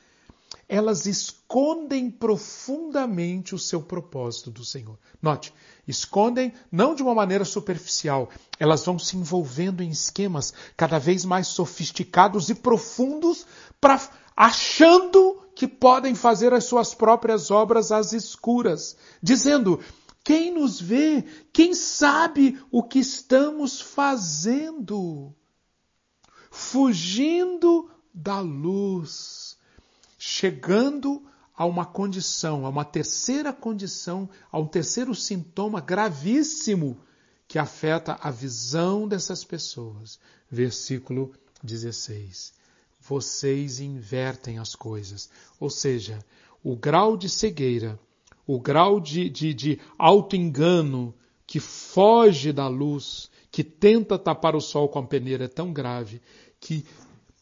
Elas 0.69 1.06
escondem 1.06 2.10
profundamente 2.10 3.56
o 3.56 3.60
seu 3.60 3.82
propósito 3.82 4.52
do 4.52 4.63
Senhor. 4.63 4.97
Note, 5.21 5.54
escondem 5.88 6.54
não 6.71 6.95
de 6.95 7.02
uma 7.02 7.15
maneira 7.15 7.43
superficial, 7.43 8.30
elas 8.60 8.86
vão 8.86 8.97
se 8.97 9.17
envolvendo 9.17 9.82
em 9.82 9.89
esquemas 9.89 10.54
cada 10.78 10.99
vez 10.99 11.26
mais 11.26 11.47
sofisticados 11.47 12.49
e 12.49 12.56
profundos 12.56 13.45
para 13.82 13.99
achando 14.38 15.43
que 15.56 15.67
podem 15.67 16.15
fazer 16.15 16.54
as 16.54 16.63
suas 16.65 16.93
próprias 16.93 17.52
obras 17.52 17.91
às 17.91 18.13
escuras, 18.13 18.95
dizendo: 19.21 19.80
quem 20.24 20.54
nos 20.54 20.80
vê? 20.80 21.24
Quem 21.52 21.74
sabe 21.74 22.60
o 22.72 22.82
que 22.82 23.00
estamos 23.00 23.82
fazendo? 23.82 25.34
Fugindo 26.50 27.90
da 28.14 28.40
luz, 28.40 29.58
chegando 30.18 31.24
a 31.56 31.66
uma 31.66 31.86
condição, 31.86 32.66
a 32.66 32.70
uma 32.70 32.86
terceira 32.86 33.52
condição, 33.52 34.30
a 34.52 34.58
um 34.60 34.68
terceiro 34.68 35.14
sintoma 35.14 35.82
gravíssimo 35.82 36.98
que 37.48 37.60
afeta 37.60 38.18
a 38.22 38.32
visão 38.32 39.08
dessas 39.08 39.44
pessoas. 39.44 40.20
Versículo 40.50 41.34
16. 41.62 42.54
Vocês 43.02 43.80
invertem 43.80 44.58
as 44.58 44.74
coisas. 44.74 45.30
Ou 45.60 45.70
seja, 45.70 46.20
o 46.64 46.76
grau 46.76 47.18
de 47.18 47.30
cegueira 47.30 48.00
o 48.46 48.60
grau 48.60 49.00
de, 49.00 49.30
de, 49.30 49.54
de 49.54 49.80
auto-engano 49.98 51.14
que 51.46 51.60
foge 51.60 52.52
da 52.52 52.68
luz, 52.68 53.30
que 53.52 53.64
tenta 53.64 54.18
tapar 54.18 54.56
o 54.56 54.62
sol 54.62 54.90
com 54.90 55.00
a 55.00 55.04
peneira 55.04 55.46
é 55.46 55.48
tão 55.48 55.72
grave 55.72 56.22
que 56.60 56.86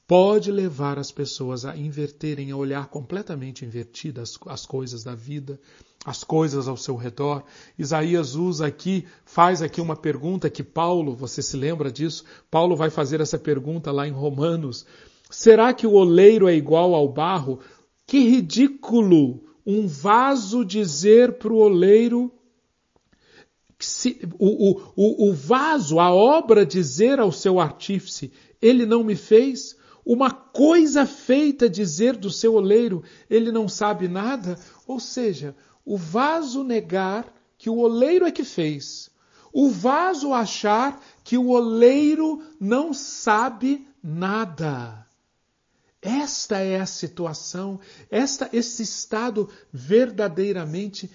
pode 0.08 0.52
levar 0.52 1.00
as 1.00 1.12
pessoas 1.12 1.64
a 1.64 1.78
inverterem, 1.78 2.52
a 2.52 2.58
olhar 2.58 2.88
completamente 2.88 3.64
invertidas 3.64 4.38
as 4.48 4.66
coisas 4.66 5.04
da 5.04 5.16
vida, 5.16 5.58
as 6.04 6.24
coisas 6.24 6.68
ao 6.68 6.76
seu 6.76 6.98
redor. 6.98 7.44
Isaías 7.80 8.36
usa 8.36 8.66
aqui, 8.68 9.08
faz 9.24 9.62
aqui 9.62 9.80
uma 9.80 9.96
pergunta 9.96 10.50
que 10.50 10.64
Paulo, 10.64 11.16
você 11.16 11.42
se 11.42 11.56
lembra 11.56 11.90
disso? 11.90 12.26
Paulo 12.50 12.76
vai 12.76 12.90
fazer 12.90 13.22
essa 13.22 13.40
pergunta 13.40 13.92
lá 13.92 14.06
em 14.06 14.12
Romanos. 14.12 14.86
Será 15.30 15.74
que 15.74 15.88
o 15.88 15.94
oleiro 15.94 16.50
é 16.50 16.56
igual 16.56 16.94
ao 16.94 17.08
barro? 17.08 17.60
Que 18.06 18.20
ridículo! 18.28 19.51
Um 19.65 19.88
vaso 19.88 20.65
dizer 20.65 21.34
para 21.34 21.54
o 21.54 21.58
oleiro, 21.58 22.32
se, 23.80 24.19
o, 24.38 24.80
o, 24.95 25.30
o 25.30 25.34
vaso, 25.34 26.00
a 26.00 26.12
obra 26.12 26.65
dizer 26.65 27.19
ao 27.19 27.32
seu 27.32 27.60
artífice, 27.60 28.32
ele 28.62 28.86
não 28.86 29.04
me 29.04 29.15
fez? 29.15 29.76
Uma 30.06 30.32
coisa 30.32 31.06
feita 31.06 31.69
dizer 31.69 32.15
do 32.15 32.30
seu 32.30 32.56
oleiro, 32.56 33.04
ele 33.30 33.52
não 33.52 33.67
sabe 33.67 34.08
nada? 34.08 34.58
Ou 34.88 35.00
seja, 35.00 35.56
o 35.86 35.97
vaso 35.97 36.63
negar 36.63 37.32
que 37.58 37.69
o 37.69 37.78
oleiro 37.78 38.26
é 38.26 38.32
que 38.32 38.43
fez. 38.43 39.10
O 39.54 39.69
vaso 39.69 40.34
achar 40.34 41.00
que 41.24 41.38
o 41.38 41.50
oleiro 41.50 42.41
não 42.60 42.93
sabe 42.93 43.88
nada. 44.02 45.06
Esta 46.02 46.58
é 46.58 46.80
a 46.80 46.86
situação, 46.86 47.80
esta, 48.10 48.50
esse 48.52 48.82
estado 48.82 49.48
verdadeiramente 49.72 51.12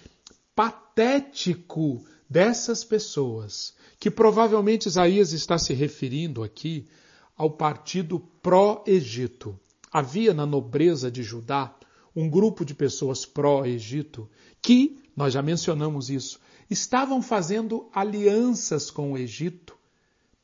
patético 0.55 2.05
dessas 2.29 2.83
pessoas, 2.83 3.75
que 3.99 4.09
provavelmente 4.09 4.87
Isaías 4.87 5.33
está 5.33 5.57
se 5.57 5.73
referindo 5.73 6.41
aqui 6.41 6.87
ao 7.35 7.51
partido 7.51 8.19
pró-Egito. 8.41 9.59
Havia 9.91 10.33
na 10.33 10.45
nobreza 10.45 11.11
de 11.11 11.21
Judá 11.21 11.75
um 12.15 12.29
grupo 12.29 12.63
de 12.65 12.73
pessoas 12.73 13.25
pró-Egito 13.25 14.29
que, 14.61 14.99
nós 15.15 15.33
já 15.33 15.41
mencionamos 15.41 16.09
isso, 16.09 16.39
estavam 16.69 17.21
fazendo 17.21 17.89
alianças 17.93 18.89
com 18.89 19.13
o 19.13 19.17
Egito, 19.17 19.77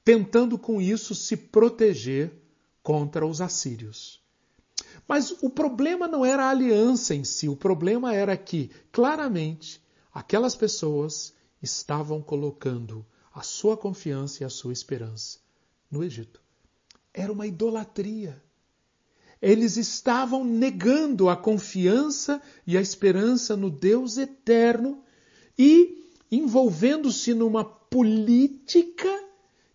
tentando 0.04 0.58
com 0.58 0.82
isso 0.82 1.16
se 1.16 1.36
proteger 1.36 2.32
contra 2.82 3.26
os 3.26 3.42
assírios. 3.42 4.23
Mas 5.08 5.32
o 5.42 5.50
problema 5.50 6.08
não 6.08 6.26
era 6.26 6.46
a 6.46 6.50
aliança 6.50 7.14
em 7.14 7.24
si, 7.24 7.50
o 7.50 7.56
problema 7.56 8.14
era 8.14 8.38
que, 8.38 8.72
claramente, 8.92 9.82
aquelas 10.14 10.56
pessoas 10.56 11.34
estavam 11.62 12.22
colocando 12.22 13.06
a 13.34 13.42
sua 13.42 13.76
confiança 13.76 14.44
e 14.44 14.46
a 14.46 14.50
sua 14.50 14.74
esperança 14.74 15.40
no 15.90 16.04
Egito. 16.04 16.42
Era 17.14 17.32
uma 17.32 17.48
idolatria. 17.48 18.42
Eles 19.42 19.76
estavam 19.76 20.44
negando 20.44 21.30
a 21.30 21.36
confiança 21.36 22.42
e 22.66 22.78
a 22.78 22.82
esperança 22.82 23.58
no 23.58 23.70
Deus 23.70 24.18
eterno 24.18 25.04
e 25.58 26.10
envolvendo-se 26.32 27.34
numa 27.34 27.64
política 27.66 29.23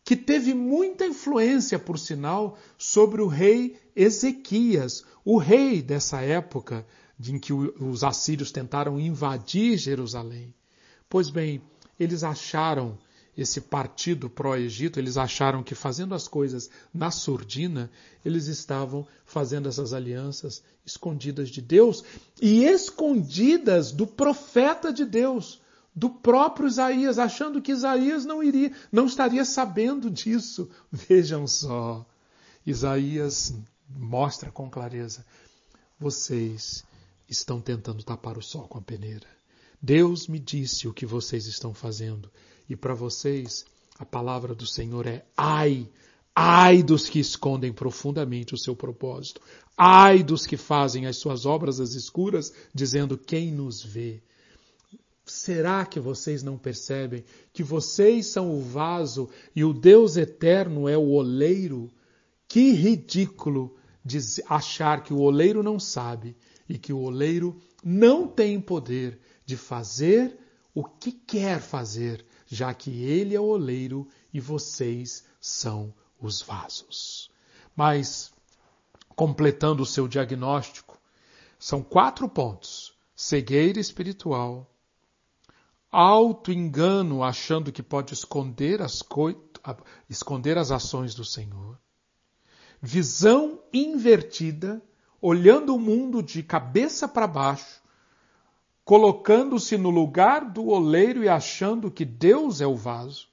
que 0.08 0.16
teve 0.16 0.54
muita 0.54 1.04
influência, 1.04 1.78
por 1.78 1.98
sinal, 1.98 2.56
sobre 2.78 3.20
o 3.20 3.26
rei 3.26 3.76
Ezequias, 3.94 5.04
o 5.22 5.36
rei 5.36 5.82
dessa 5.82 6.22
época 6.22 6.86
em 7.22 7.38
que 7.38 7.52
os 7.52 8.02
assírios 8.02 8.50
tentaram 8.50 8.98
invadir 8.98 9.76
Jerusalém. 9.76 10.54
Pois 11.10 11.28
bem, 11.28 11.60
eles 12.00 12.24
acharam 12.24 12.96
esse 13.36 13.60
partido 13.60 14.30
pró-Egito, 14.30 14.98
eles 14.98 15.18
acharam 15.18 15.62
que 15.62 15.74
fazendo 15.74 16.14
as 16.14 16.26
coisas 16.26 16.70
na 16.94 17.10
surdina, 17.10 17.90
eles 18.24 18.46
estavam 18.46 19.06
fazendo 19.26 19.68
essas 19.68 19.92
alianças 19.92 20.62
escondidas 20.86 21.50
de 21.50 21.60
Deus 21.60 22.02
e 22.40 22.64
escondidas 22.64 23.92
do 23.92 24.06
profeta 24.06 24.90
de 24.90 25.04
Deus, 25.04 25.60
do 25.98 26.08
próprio 26.08 26.68
Isaías, 26.68 27.18
achando 27.18 27.60
que 27.60 27.72
Isaías 27.72 28.24
não 28.24 28.40
iria, 28.40 28.72
não 28.92 29.06
estaria 29.06 29.44
sabendo 29.44 30.08
disso. 30.08 30.70
Vejam 30.92 31.44
só, 31.44 32.06
Isaías 32.64 33.52
mostra 33.90 34.52
com 34.52 34.70
clareza: 34.70 35.26
vocês 35.98 36.84
estão 37.28 37.60
tentando 37.60 38.04
tapar 38.04 38.38
o 38.38 38.42
sol 38.42 38.68
com 38.68 38.78
a 38.78 38.82
peneira. 38.82 39.26
Deus 39.82 40.28
me 40.28 40.38
disse 40.38 40.86
o 40.86 40.94
que 40.94 41.04
vocês 41.04 41.46
estão 41.46 41.74
fazendo, 41.74 42.30
e 42.68 42.76
para 42.76 42.94
vocês 42.94 43.64
a 43.98 44.04
palavra 44.04 44.54
do 44.54 44.66
Senhor 44.66 45.04
é 45.04 45.24
ai. 45.36 45.90
Ai 46.32 46.84
dos 46.84 47.08
que 47.08 47.18
escondem 47.18 47.72
profundamente 47.72 48.54
o 48.54 48.58
seu 48.58 48.76
propósito. 48.76 49.40
Ai 49.76 50.22
dos 50.22 50.46
que 50.46 50.56
fazem 50.56 51.06
as 51.06 51.16
suas 51.16 51.44
obras 51.44 51.80
às 51.80 51.94
escuras, 51.94 52.52
dizendo 52.72 53.18
quem 53.18 53.50
nos 53.50 53.82
vê. 53.82 54.22
Será 55.30 55.84
que 55.84 56.00
vocês 56.00 56.42
não 56.42 56.56
percebem 56.56 57.24
que 57.52 57.62
vocês 57.62 58.26
são 58.26 58.50
o 58.50 58.62
vaso 58.62 59.28
e 59.54 59.62
o 59.62 59.74
Deus 59.74 60.16
eterno 60.16 60.88
é 60.88 60.96
o 60.96 61.10
oleiro? 61.10 61.90
Que 62.48 62.72
ridículo 62.72 63.76
achar 64.48 65.02
que 65.02 65.12
o 65.12 65.20
oleiro 65.20 65.62
não 65.62 65.78
sabe 65.78 66.34
e 66.66 66.78
que 66.78 66.92
o 66.92 67.00
oleiro 67.00 67.60
não 67.84 68.26
tem 68.26 68.58
poder 68.58 69.20
de 69.44 69.56
fazer 69.56 70.38
o 70.74 70.82
que 70.82 71.12
quer 71.12 71.60
fazer, 71.60 72.24
já 72.46 72.72
que 72.72 73.02
ele 73.02 73.34
é 73.34 73.40
o 73.40 73.44
oleiro 73.44 74.08
e 74.32 74.40
vocês 74.40 75.24
são 75.40 75.92
os 76.18 76.40
vasos. 76.40 77.30
Mas, 77.76 78.32
completando 79.14 79.82
o 79.82 79.86
seu 79.86 80.08
diagnóstico, 80.08 80.98
são 81.58 81.82
quatro 81.82 82.28
pontos: 82.28 82.96
cegueira 83.14 83.78
espiritual, 83.78 84.70
auto-engano, 85.90 87.22
achando 87.22 87.72
que 87.72 87.82
pode 87.82 88.12
esconder 88.12 88.82
as, 88.82 89.02
esconder 90.08 90.58
as 90.58 90.70
ações 90.70 91.14
do 91.14 91.24
Senhor, 91.24 91.78
visão 92.80 93.60
invertida, 93.72 94.82
olhando 95.20 95.74
o 95.74 95.80
mundo 95.80 96.22
de 96.22 96.42
cabeça 96.42 97.08
para 97.08 97.26
baixo, 97.26 97.82
colocando-se 98.84 99.76
no 99.76 99.90
lugar 99.90 100.50
do 100.50 100.68
oleiro 100.68 101.24
e 101.24 101.28
achando 101.28 101.90
que 101.90 102.04
Deus 102.04 102.60
é 102.60 102.66
o 102.66 102.76
vaso. 102.76 103.28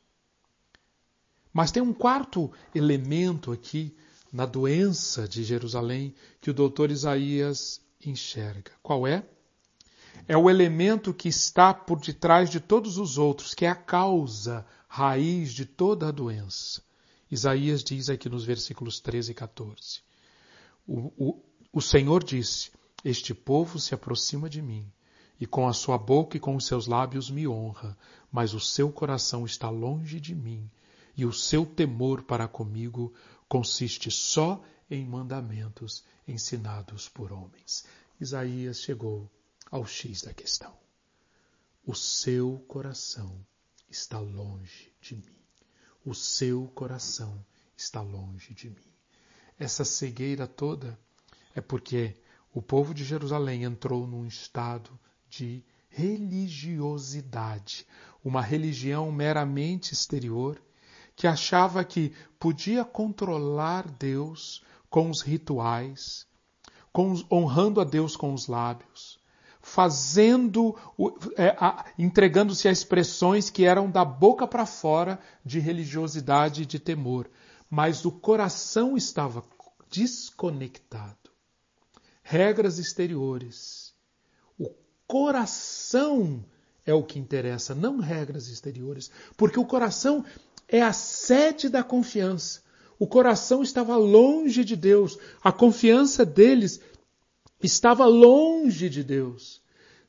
Mas 1.53 1.71
tem 1.71 1.81
um 1.81 1.93
quarto 1.93 2.51
elemento 2.73 3.51
aqui 3.51 3.95
na 4.33 4.45
doença 4.45 5.25
de 5.25 5.43
Jerusalém 5.43 6.13
que 6.41 6.49
o 6.49 6.53
doutor 6.53 6.91
Isaías 6.91 7.79
enxerga. 8.05 8.71
Qual 8.83 9.07
é? 9.07 9.23
É 10.28 10.36
o 10.36 10.49
elemento 10.49 11.13
que 11.13 11.30
está 11.30 11.73
por 11.73 11.99
detrás 11.99 12.49
de 12.49 12.60
todos 12.60 12.97
os 12.97 13.17
outros, 13.17 13.54
que 13.54 13.65
é 13.65 13.69
a 13.69 13.75
causa, 13.75 14.65
raiz 14.88 15.51
de 15.51 15.65
toda 15.65 16.08
a 16.08 16.12
doença. 16.12 16.82
Isaías 17.30 17.84
diz 17.84 18.10
aqui 18.10 18.30
nos 18.30 18.45
versículos 18.45 18.99
13 18.99 19.32
e 19.32 19.36
14. 19.36 20.01
O, 20.88 21.12
o, 21.17 21.41
o 21.73 21.82
Senhor 21.82 22.23
disse: 22.23 22.71
Este 23.04 23.34
povo 23.34 23.80
se 23.80 23.93
aproxima 23.93 24.49
de 24.49 24.62
mim, 24.62 24.91
e 25.39 25.45
com 25.45 25.67
a 25.67 25.73
sua 25.73 25.97
boca 25.97 26.38
e 26.38 26.39
com 26.39 26.56
os 26.56 26.65
seus 26.65 26.88
lábios 26.88 27.30
me 27.30 27.47
honra, 27.47 27.97
mas 28.32 28.54
o 28.54 28.60
seu 28.60 28.91
coração 28.91 29.45
está 29.45 29.69
longe 29.69 30.19
de 30.19 30.34
mim, 30.34 30.69
e 31.17 31.25
o 31.25 31.34
seu 31.34 31.65
temor 31.65 32.23
para 32.23 32.47
comigo 32.47 33.13
consiste 33.47 34.10
só 34.10 34.63
em 34.89 35.06
mandamentos 35.06 36.04
ensinados 36.28 37.10
por 37.10 37.32
homens. 37.32 37.86
Isaías 38.19 38.80
chegou 38.80 39.30
ao 39.75 39.85
X 39.85 40.21
da 40.21 40.33
questão. 40.33 40.73
O 41.85 41.93
seu 41.93 42.63
coração 42.65 43.45
está 43.89 44.17
longe 44.17 44.93
de 45.01 45.17
mim. 45.17 45.35
O 46.05 46.15
seu 46.15 46.67
coração 46.73 47.45
está 47.75 47.99
longe 47.99 48.53
de 48.53 48.69
mim. 48.69 48.93
Essa 49.59 49.83
cegueira 49.83 50.47
toda 50.47 50.97
é 51.53 51.59
porque 51.59 52.15
o 52.53 52.61
povo 52.61 52.93
de 52.93 53.03
Jerusalém 53.03 53.65
entrou 53.65 54.07
num 54.07 54.25
estado 54.25 54.97
de 55.29 55.61
religiosidade, 55.89 57.85
uma 58.23 58.41
religião 58.41 59.11
meramente 59.11 59.93
exterior 59.93 60.61
que 61.17 61.27
achava 61.27 61.83
que 61.83 62.13
podia 62.39 62.85
controlar 62.85 63.89
Deus 63.91 64.63
com 64.89 65.09
os 65.09 65.21
rituais, 65.21 66.25
com 66.93 67.11
os, 67.11 67.29
honrando 67.29 67.81
a 67.81 67.83
Deus 67.83 68.15
com 68.15 68.33
os 68.33 68.47
lábios, 68.47 69.19
fazendo, 69.65 70.75
é, 71.36 71.58
entregando-se 71.97 72.67
a 72.67 72.71
expressões 72.71 73.49
que 73.49 73.65
eram 73.65 73.89
da 73.89 74.06
boca 74.06 74.45
para 74.47 74.63
fora 74.63 75.19
de 75.43 75.60
religiosidade 75.60 76.62
e 76.62 76.65
de 76.67 76.78
temor, 76.78 77.28
mas 77.67 78.06
o 78.06 78.12
coração 78.12 78.95
estava 78.95 79.43
desconectado. 79.89 81.32
Regras 82.21 82.78
exteriores. 82.78 83.95
O 84.56 84.69
coração 85.08 86.45
é 86.86 86.93
o 86.93 87.01
que 87.01 87.17
interessa, 87.17 87.73
não 87.73 87.97
regras 87.97 88.47
exteriores, 88.47 89.10
porque 89.36 89.60
o 89.60 89.65
coração 89.65 90.23
é 90.67 90.84
a 90.84 90.93
sede 90.93 91.69
da 91.69 91.84
confiança. 91.84 92.62
O 92.99 93.08
coração 93.08 93.63
estava 93.63 93.97
longe 93.97 94.63
de 94.63 94.75
Deus, 94.75 95.17
a 95.43 95.51
confiança 95.51 96.23
deles 96.23 96.80
estava 97.65 98.06
longe 98.06 98.89
de 98.89 99.04
Deus. 99.04 99.62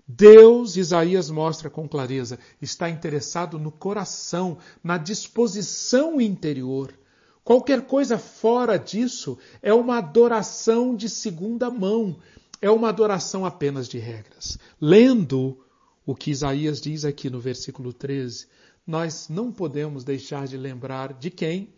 Deus, 0.06 0.76
Isaías 0.76 1.30
mostra 1.30 1.68
com 1.68 1.88
clareza, 1.88 2.38
está 2.62 2.88
interessado 2.88 3.58
no 3.58 3.72
coração, 3.72 4.58
na 4.82 4.96
disposição 4.96 6.20
interior. 6.20 6.96
Qualquer 7.42 7.86
coisa 7.86 8.16
fora 8.18 8.76
disso 8.76 9.36
é 9.60 9.74
uma 9.74 9.98
adoração 9.98 10.94
de 10.94 11.08
segunda 11.08 11.70
mão, 11.70 12.16
é 12.60 12.70
uma 12.70 12.88
adoração 12.88 13.44
apenas 13.44 13.88
de 13.88 13.98
regras. 13.98 14.58
Lendo 14.80 15.58
o 16.04 16.14
que 16.14 16.30
Isaías 16.30 16.80
diz 16.80 17.04
aqui 17.04 17.28
no 17.28 17.40
versículo 17.40 17.92
13, 17.92 18.46
nós 18.86 19.28
não 19.28 19.50
podemos 19.50 20.04
deixar 20.04 20.46
de 20.46 20.56
lembrar 20.56 21.12
de 21.14 21.30
quem? 21.30 21.74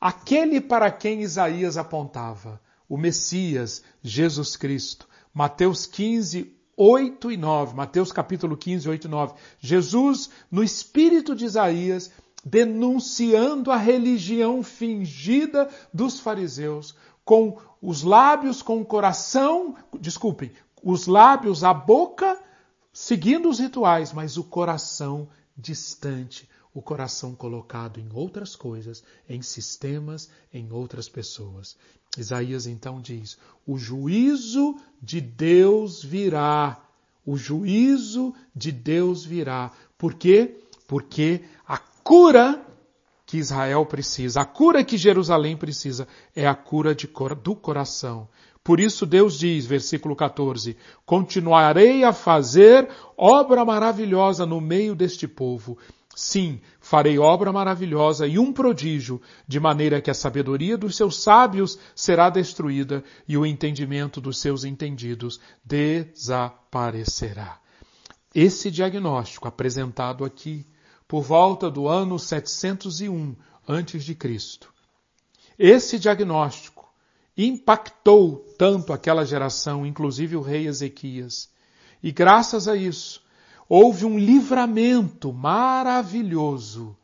Aquele 0.00 0.60
para 0.60 0.90
quem 0.90 1.22
Isaías 1.22 1.76
apontava, 1.76 2.60
o 2.88 2.96
Messias, 2.96 3.82
Jesus 4.02 4.56
Cristo. 4.56 5.08
Mateus 5.32 5.86
15, 5.86 6.54
8 6.76 7.32
e 7.32 7.36
9. 7.36 7.74
Mateus 7.74 8.12
capítulo 8.12 8.56
15, 8.56 8.88
8 8.88 9.06
e 9.06 9.10
9. 9.10 9.34
Jesus, 9.58 10.30
no 10.50 10.62
espírito 10.62 11.34
de 11.34 11.44
Isaías, 11.44 12.10
denunciando 12.44 13.72
a 13.72 13.76
religião 13.76 14.62
fingida 14.62 15.68
dos 15.92 16.20
fariseus, 16.20 16.94
com 17.24 17.58
os 17.82 18.02
lábios, 18.02 18.62
com 18.62 18.80
o 18.80 18.84
coração, 18.84 19.74
desculpem, 19.98 20.52
os 20.82 21.08
lábios, 21.08 21.64
a 21.64 21.74
boca, 21.74 22.40
seguindo 22.92 23.48
os 23.48 23.58
rituais, 23.58 24.12
mas 24.12 24.36
o 24.36 24.44
coração 24.44 25.28
distante, 25.56 26.48
o 26.72 26.80
coração 26.80 27.34
colocado 27.34 27.98
em 27.98 28.08
outras 28.12 28.54
coisas, 28.54 29.02
em 29.28 29.42
sistemas, 29.42 30.30
em 30.52 30.70
outras 30.70 31.08
pessoas. 31.08 31.76
Isaías 32.20 32.66
então 32.66 33.00
diz: 33.00 33.38
o 33.66 33.76
juízo 33.78 34.76
de 35.02 35.20
Deus 35.20 36.02
virá. 36.02 36.80
O 37.24 37.36
juízo 37.36 38.34
de 38.54 38.70
Deus 38.70 39.24
virá. 39.24 39.72
Por 39.98 40.14
quê? 40.14 40.56
Porque 40.86 41.42
a 41.66 41.78
cura 41.78 42.62
que 43.26 43.38
Israel 43.38 43.84
precisa, 43.84 44.42
a 44.42 44.44
cura 44.44 44.84
que 44.84 44.96
Jerusalém 44.96 45.56
precisa, 45.56 46.06
é 46.34 46.46
a 46.46 46.54
cura 46.54 46.94
de, 46.94 47.10
do 47.42 47.56
coração. 47.56 48.28
Por 48.62 48.78
isso 48.80 49.04
Deus 49.04 49.38
diz, 49.38 49.66
versículo 49.66 50.14
14: 50.14 50.76
Continuarei 51.04 52.04
a 52.04 52.12
fazer 52.12 52.88
obra 53.16 53.64
maravilhosa 53.64 54.46
no 54.46 54.60
meio 54.60 54.94
deste 54.94 55.26
povo. 55.26 55.76
Sim, 56.18 56.62
farei 56.80 57.18
obra 57.18 57.52
maravilhosa 57.52 58.26
e 58.26 58.38
um 58.38 58.50
prodígio, 58.50 59.20
de 59.46 59.60
maneira 59.60 60.00
que 60.00 60.10
a 60.10 60.14
sabedoria 60.14 60.78
dos 60.78 60.96
seus 60.96 61.22
sábios 61.22 61.78
será 61.94 62.30
destruída 62.30 63.04
e 63.28 63.36
o 63.36 63.44
entendimento 63.44 64.18
dos 64.18 64.38
seus 64.38 64.64
entendidos 64.64 65.38
desaparecerá. 65.62 67.60
Esse 68.34 68.70
diagnóstico 68.70 69.46
apresentado 69.46 70.24
aqui 70.24 70.64
por 71.06 71.22
volta 71.22 71.70
do 71.70 71.86
ano 71.86 72.18
701 72.18 73.36
antes 73.68 74.02
de 74.02 74.14
Cristo. 74.14 74.72
Esse 75.58 75.98
diagnóstico 75.98 76.90
impactou 77.36 78.38
tanto 78.56 78.94
aquela 78.94 79.26
geração, 79.26 79.84
inclusive 79.84 80.34
o 80.34 80.40
rei 80.40 80.66
Ezequias. 80.66 81.50
E 82.02 82.10
graças 82.10 82.68
a 82.68 82.74
isso, 82.74 83.22
houve 83.68 84.04
um 84.04 84.18
livramento 84.18 85.32
maravilhoso 85.32 86.96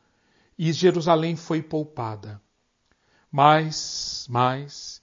e 0.58 0.72
Jerusalém 0.72 1.36
foi 1.36 1.62
poupada. 1.62 2.40
Mas, 3.30 4.26
mas, 4.28 5.00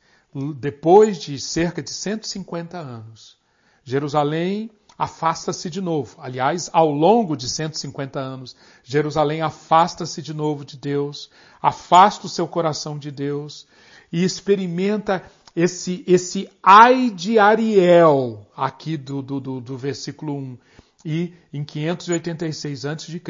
depois 0.55 1.17
de 1.17 1.39
cerca 1.39 1.81
de 1.81 1.89
150 1.89 2.77
anos, 2.77 3.37
Jerusalém 3.83 4.69
afasta-se 4.97 5.69
de 5.69 5.81
novo. 5.81 6.17
Aliás, 6.19 6.69
ao 6.71 6.91
longo 6.91 7.35
de 7.35 7.49
150 7.49 8.19
anos, 8.19 8.55
Jerusalém 8.83 9.41
afasta-se 9.41 10.21
de 10.21 10.33
novo 10.33 10.63
de 10.63 10.77
Deus, 10.77 11.29
afasta 11.61 12.27
o 12.27 12.29
seu 12.29 12.47
coração 12.47 12.99
de 12.99 13.09
Deus, 13.09 13.65
e 14.11 14.23
experimenta 14.23 15.23
esse, 15.55 16.03
esse 16.05 16.49
ai 16.61 17.09
de 17.09 17.39
Ariel, 17.39 18.45
aqui 18.55 18.97
do, 18.97 19.21
do, 19.21 19.39
do, 19.39 19.61
do 19.61 19.77
versículo 19.77 20.35
1. 20.35 20.57
E 21.05 21.33
em 21.51 21.63
586 21.63 22.85
a.C., 22.85 23.21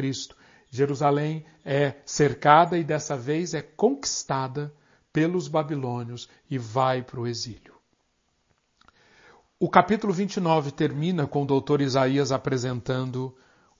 Jerusalém 0.72 1.46
é 1.66 1.96
cercada 2.06 2.78
e 2.78 2.84
dessa 2.84 3.18
vez 3.18 3.54
é 3.54 3.62
conquistada 3.62 4.74
pelos 5.12 5.48
babilônios 5.48 6.30
e 6.50 6.58
vai 6.58 7.02
para 7.02 7.20
o 7.20 7.28
exílio. 7.28 7.74
O 9.60 9.70
capítulo 9.70 10.14
29 10.14 10.72
termina 10.72 11.28
com 11.28 11.44
o 11.44 11.46
doutor 11.46 11.82
Isaías 11.82 12.32
apresentando 12.32 13.36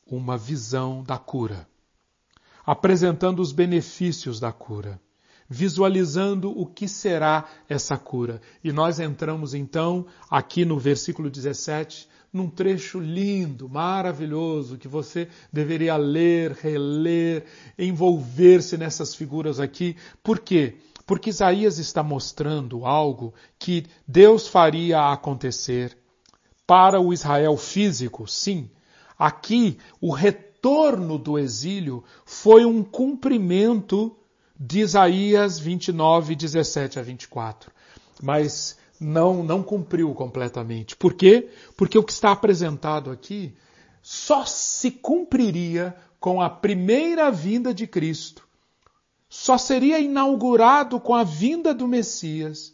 uma 0.06 0.38
visão 0.38 1.04
da 1.04 1.18
cura, 1.18 1.68
apresentando 2.66 3.40
os 3.40 3.52
benefícios 3.52 4.40
da 4.40 4.52
cura 4.52 5.00
visualizando 5.50 6.52
o 6.52 6.66
que 6.66 6.88
será 6.88 7.46
essa 7.68 7.98
cura. 7.98 8.40
E 8.64 8.72
nós 8.72 9.00
entramos 9.00 9.56
então 9.56 10.06
aqui 10.30 10.64
no 10.64 10.78
versículo 10.78 11.30
17, 11.30 12.08
num 12.32 12.50
trecho 12.50 13.00
lindo, 13.00 13.68
maravilhoso, 13.68 14.78
que 14.78 14.88
você 14.88 15.28
deveria 15.52 15.98
ler, 15.98 16.52
reler, 16.52 17.46
envolver-se 17.78 18.78
nessas 18.78 19.16
figuras 19.16 19.60
aqui. 19.60 19.96
Por 20.24 20.40
quê? 20.40 20.76
Porque 21.06 21.32
Isaías 21.32 21.80
está 21.80 22.04
mostrando 22.04 22.86
algo 22.86 23.34
que 23.58 23.86
Deus 24.08 24.48
faria 24.48 25.12
acontecer 25.12 25.98
para 26.68 27.02
o 27.02 27.12
Israel 27.12 27.58
físico, 27.58 28.28
sim. 28.28 28.70
Aqui, 29.18 29.80
o 30.00 30.14
retorno 30.14 31.18
do 31.18 31.40
exílio 31.40 32.04
foi 32.24 32.64
um 32.64 32.84
cumprimento 32.84 34.16
de 34.60 34.82
Isaías 34.82 35.58
29, 35.58 36.36
17 36.36 37.00
a 37.00 37.02
24. 37.02 37.72
Mas 38.22 38.78
não, 39.00 39.44
não 39.44 39.64
cumpriu 39.64 40.14
completamente. 40.14 40.96
Por 40.96 41.14
quê? 41.14 41.50
Porque 41.78 41.98
o 41.98 42.04
que 42.04 42.12
está 42.12 42.32
apresentado 42.32 43.10
aqui 43.12 43.56
só 44.02 44.46
se 44.46 44.92
cumpriria 44.92 45.96
com 46.20 46.42
a 46.42 46.50
primeira 46.50 47.32
vinda 47.32 47.74
de 47.74 47.88
Cristo. 47.88 48.48
Só 49.30 49.58
seria 49.58 50.00
inaugurado 50.00 51.00
com 51.00 51.16
a 51.16 51.24
vinda 51.24 51.74
do 51.74 51.88
Messias. 51.88 52.74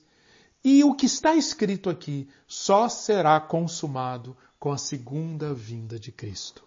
E 0.63 0.83
o 0.83 0.95
que 0.95 1.05
está 1.05 1.35
escrito 1.35 1.89
aqui 1.89 2.27
só 2.47 2.89
será 2.89 3.39
consumado 3.39 4.35
com 4.59 4.71
a 4.71 4.77
segunda 4.77 5.53
vinda 5.53 5.99
de 5.99 6.11
Cristo. 6.11 6.63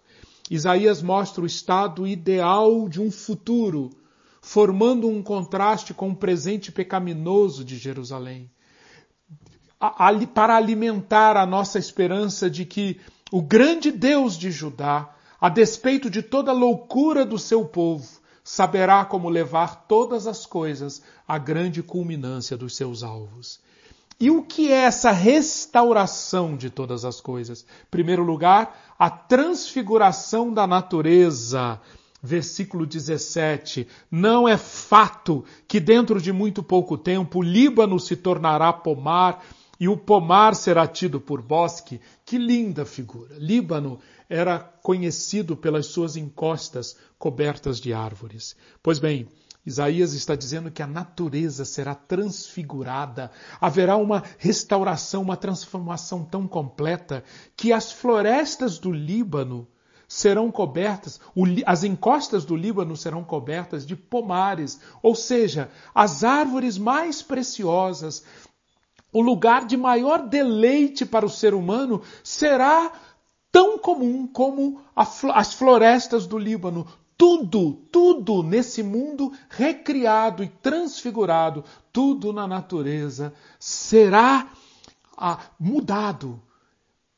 Isaías 0.49 1.01
mostra 1.01 1.43
o 1.43 1.45
estado 1.45 2.07
ideal 2.07 2.87
de 2.87 3.01
um 3.01 3.11
futuro 3.11 3.89
formando 4.41 5.07
um 5.07 5.21
contraste 5.21 5.93
com 5.93 6.11
o 6.11 6.15
presente 6.15 6.71
pecaminoso 6.71 7.63
de 7.65 7.77
Jerusalém. 7.77 8.49
Para 10.33 10.55
alimentar 10.55 11.37
a 11.37 11.45
nossa 11.45 11.79
esperança 11.79 12.49
de 12.49 12.65
que 12.65 12.99
o 13.31 13.41
grande 13.41 13.91
Deus 13.91 14.37
de 14.37 14.51
Judá, 14.51 15.09
a 15.39 15.47
despeito 15.47 16.09
de 16.09 16.21
toda 16.21 16.51
a 16.51 16.53
loucura 16.53 17.25
do 17.25 17.39
seu 17.39 17.63
povo, 17.63 18.19
saberá 18.43 19.05
como 19.05 19.29
levar 19.29 19.85
todas 19.87 20.27
as 20.27 20.45
coisas 20.45 21.01
à 21.27 21.37
grande 21.37 21.81
culminância 21.83 22.57
dos 22.57 22.75
seus 22.75 23.03
alvos. 23.03 23.59
E 24.19 24.29
o 24.29 24.43
que 24.43 24.69
é 24.69 24.81
essa 24.81 25.11
restauração 25.11 26.57
de 26.57 26.69
todas 26.69 27.05
as 27.05 27.21
coisas? 27.21 27.61
Em 27.61 27.89
primeiro 27.89 28.23
lugar, 28.23 28.93
a 28.99 29.09
transfiguração 29.09 30.53
da 30.53 30.67
natureza. 30.67 31.79
Versículo 32.21 32.85
17: 32.85 33.87
Não 34.11 34.45
é 34.45 34.57
fato 34.57 35.45
que 35.65 35.79
dentro 35.79 36.19
de 36.19 36.33
muito 36.33 36.61
pouco 36.61 36.97
tempo 36.97 37.39
o 37.39 37.41
Líbano 37.41 37.97
se 37.97 38.17
tornará 38.17 38.73
pomar 38.73 39.41
e 39.79 39.87
o 39.87 39.95
pomar 39.95 40.55
será 40.55 40.85
tido 40.85 41.21
por 41.21 41.41
bosque. 41.41 42.01
Que 42.25 42.37
linda 42.37 42.85
figura! 42.85 43.35
Líbano 43.37 43.99
era 44.27 44.59
conhecido 44.59 45.55
pelas 45.55 45.87
suas 45.87 46.15
encostas 46.15 46.97
cobertas 47.17 47.79
de 47.79 47.93
árvores. 47.93 48.55
Pois 48.83 48.99
bem, 48.99 49.27
Isaías 49.65 50.13
está 50.13 50.35
dizendo 50.35 50.71
que 50.71 50.81
a 50.81 50.87
natureza 50.87 51.65
será 51.65 51.93
transfigurada, 51.93 53.31
haverá 53.59 53.97
uma 53.97 54.23
restauração, 54.37 55.21
uma 55.21 55.37
transformação 55.37 56.23
tão 56.23 56.47
completa 56.47 57.23
que 57.55 57.71
as 57.71 57.91
florestas 57.91 58.79
do 58.79 58.91
Líbano 58.91 59.67
serão 60.07 60.49
cobertas, 60.51 61.21
as 61.67 61.83
encostas 61.83 62.43
do 62.43 62.55
Líbano 62.55 62.97
serão 62.97 63.23
cobertas 63.23 63.85
de 63.85 63.95
pomares, 63.95 64.79
ou 65.03 65.13
seja, 65.13 65.69
as 65.93 66.23
árvores 66.23 66.79
mais 66.79 67.21
preciosas, 67.21 68.23
o 69.11 69.21
lugar 69.21 69.65
de 69.65 69.75
maior 69.75 70.27
deleite 70.27 71.05
para 71.05 71.25
o 71.25 71.29
ser 71.29 71.53
humano 71.53 72.01
será 72.23 72.91
tão 73.51 73.77
comum 73.77 74.27
como 74.27 74.81
as 74.95 75.53
florestas 75.53 76.27
do 76.27 76.37
Líbano, 76.37 76.87
tudo, 77.17 77.73
tudo 77.91 78.43
nesse 78.43 78.81
mundo 78.81 79.33
recriado 79.49 80.43
e 80.43 80.47
transfigurado, 80.47 81.65
tudo 81.91 82.31
na 82.31 82.47
natureza 82.47 83.33
será 83.59 84.49
ah, 85.17 85.39
mudado. 85.59 86.41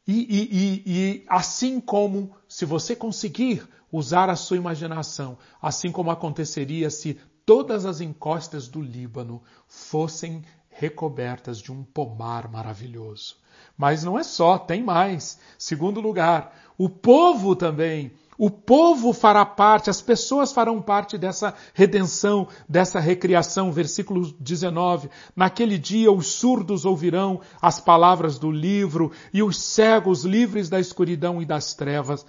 E, 0.08 0.14
e, 0.14 0.50
e, 0.52 0.84
e 0.86 1.26
assim 1.30 1.80
como, 1.80 2.36
se 2.48 2.66
você 2.66 2.96
conseguir 2.96 3.68
usar 3.92 4.30
a 4.30 4.36
sua 4.36 4.58
imaginação, 4.58 5.38
assim 5.62 5.92
como 5.92 6.10
aconteceria 6.10 6.89
se 6.89 7.20
todas 7.46 7.86
as 7.86 8.02
encostas 8.02 8.68
do 8.68 8.82
Líbano 8.82 9.44
fossem 9.68 10.44
recobertas 10.72 11.59
de 11.59 11.72
um 11.72 11.84
pomar 11.84 12.49
maravilhoso. 12.49 13.38
Mas 13.78 14.03
não 14.03 14.17
é 14.17 14.24
só, 14.24 14.57
tem 14.57 14.84
mais. 14.84 15.39
Segundo 15.57 15.99
lugar, 15.99 16.55
o 16.78 16.89
povo 16.89 17.55
também 17.55 18.11
o 18.43 18.49
povo 18.49 19.13
fará 19.13 19.45
parte, 19.45 19.91
as 19.91 20.01
pessoas 20.01 20.51
farão 20.51 20.82
parte 20.82 21.15
dessa 21.15 21.53
redenção, 21.76 22.47
dessa 22.67 22.99
recriação. 22.99 23.72
Versículo 23.72 24.34
19. 24.39 25.11
Naquele 25.36 25.78
dia 25.78 26.11
os 26.11 26.26
surdos 26.26 26.84
ouvirão 26.84 27.39
as 27.61 27.80
palavras 27.80 28.39
do 28.39 28.49
livro 28.49 29.11
e 29.32 29.43
os 29.43 29.61
cegos, 29.61 30.26
livres 30.26 30.69
da 30.69 30.80
escuridão 30.80 31.39
e 31.39 31.45
das 31.45 31.76
trevas, 31.76 32.26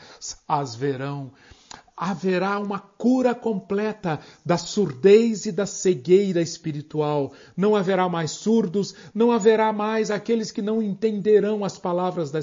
as 0.47 0.75
verão 0.75 1.33
haverá 2.03 2.59
uma 2.59 2.81
cura 2.81 3.33
completa 3.33 4.19
da 4.45 4.57
surdez 4.57 5.47
e 5.47 5.53
da 5.53 5.65
cegueira 5.65 6.43
espiritual. 6.43 7.33
Não 7.57 7.77
haverá 7.77 8.09
mais 8.09 8.33
surdos, 8.33 8.93
não 9.15 9.31
haverá 9.31 9.73
mais 9.73 10.11
aqueles 10.11 10.51
que 10.51 10.61
não 10.61 10.83
entenderão 10.83 11.65
as 11.65 11.79
palavras 11.79 12.33
da, 12.33 12.41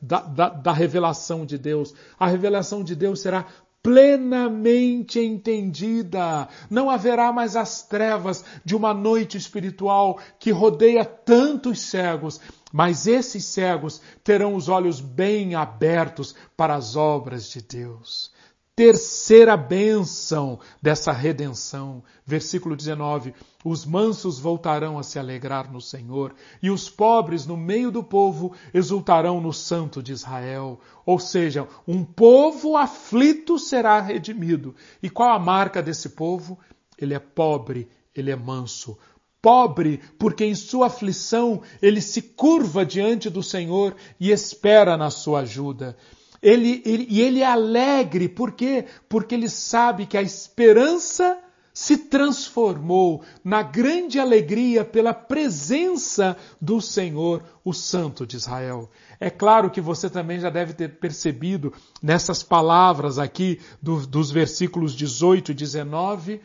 da, 0.00 0.20
da, 0.20 0.48
da 0.50 0.72
revelação 0.72 1.46
de 1.46 1.56
Deus. 1.56 1.94
A 2.18 2.26
revelação 2.26 2.84
de 2.84 2.94
Deus 2.94 3.20
será 3.20 3.46
plenamente 3.82 5.20
entendida. 5.20 6.46
Não 6.68 6.90
haverá 6.90 7.32
mais 7.32 7.56
as 7.56 7.82
trevas 7.82 8.44
de 8.62 8.76
uma 8.76 8.92
noite 8.92 9.38
espiritual 9.38 10.18
que 10.38 10.50
rodeia 10.50 11.02
tantos 11.02 11.80
cegos, 11.80 12.42
mas 12.70 13.06
esses 13.06 13.46
cegos 13.46 14.02
terão 14.22 14.54
os 14.54 14.68
olhos 14.68 15.00
bem 15.00 15.54
abertos 15.54 16.34
para 16.54 16.74
as 16.74 16.94
obras 16.94 17.48
de 17.48 17.62
Deus 17.62 18.35
terceira 18.76 19.56
bênção 19.56 20.60
dessa 20.82 21.10
redenção. 21.10 22.04
Versículo 22.26 22.76
19: 22.76 23.34
Os 23.64 23.86
mansos 23.86 24.38
voltarão 24.38 24.98
a 24.98 25.02
se 25.02 25.18
alegrar 25.18 25.72
no 25.72 25.80
Senhor, 25.80 26.34
e 26.62 26.70
os 26.70 26.90
pobres 26.90 27.46
no 27.46 27.56
meio 27.56 27.90
do 27.90 28.04
povo 28.04 28.52
exultarão 28.74 29.40
no 29.40 29.52
Santo 29.52 30.02
de 30.02 30.12
Israel. 30.12 30.78
Ou 31.06 31.18
seja, 31.18 31.66
um 31.88 32.04
povo 32.04 32.76
aflito 32.76 33.58
será 33.58 33.98
redimido. 33.98 34.74
E 35.02 35.08
qual 35.08 35.30
a 35.30 35.38
marca 35.38 35.82
desse 35.82 36.10
povo? 36.10 36.58
Ele 36.98 37.14
é 37.14 37.18
pobre, 37.18 37.88
ele 38.14 38.30
é 38.30 38.36
manso 38.36 38.98
pobre, 39.40 40.00
porque 40.18 40.44
em 40.44 40.56
sua 40.56 40.86
aflição 40.86 41.62
ele 41.80 42.00
se 42.00 42.20
curva 42.20 42.84
diante 42.84 43.30
do 43.30 43.44
Senhor 43.44 43.94
e 44.18 44.32
espera 44.32 44.96
na 44.96 45.08
sua 45.08 45.40
ajuda. 45.40 45.96
Ele, 46.42 46.82
ele, 46.84 47.06
e 47.08 47.20
ele 47.20 47.40
é 47.40 47.46
alegre, 47.46 48.28
por 48.28 48.52
quê? 48.52 48.84
Porque 49.08 49.34
ele 49.34 49.48
sabe 49.48 50.06
que 50.06 50.16
a 50.16 50.22
esperança 50.22 51.38
se 51.76 51.98
transformou 51.98 53.22
na 53.44 53.62
grande 53.62 54.18
alegria 54.18 54.82
pela 54.82 55.12
presença 55.12 56.34
do 56.58 56.80
Senhor, 56.80 57.42
o 57.62 57.74
Santo 57.74 58.26
de 58.26 58.36
Israel. 58.36 58.90
É 59.20 59.28
claro 59.28 59.70
que 59.70 59.80
você 59.80 60.08
também 60.08 60.40
já 60.40 60.48
deve 60.48 60.72
ter 60.72 60.98
percebido 60.98 61.74
nessas 62.02 62.42
palavras 62.42 63.18
aqui 63.18 63.60
do, 63.82 64.06
dos 64.06 64.30
versículos 64.30 64.94
18 64.94 65.52
e 65.52 65.54
19 65.54 66.40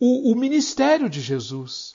o, 0.00 0.32
o 0.32 0.34
ministério 0.34 1.08
de 1.08 1.20
Jesus. 1.20 1.94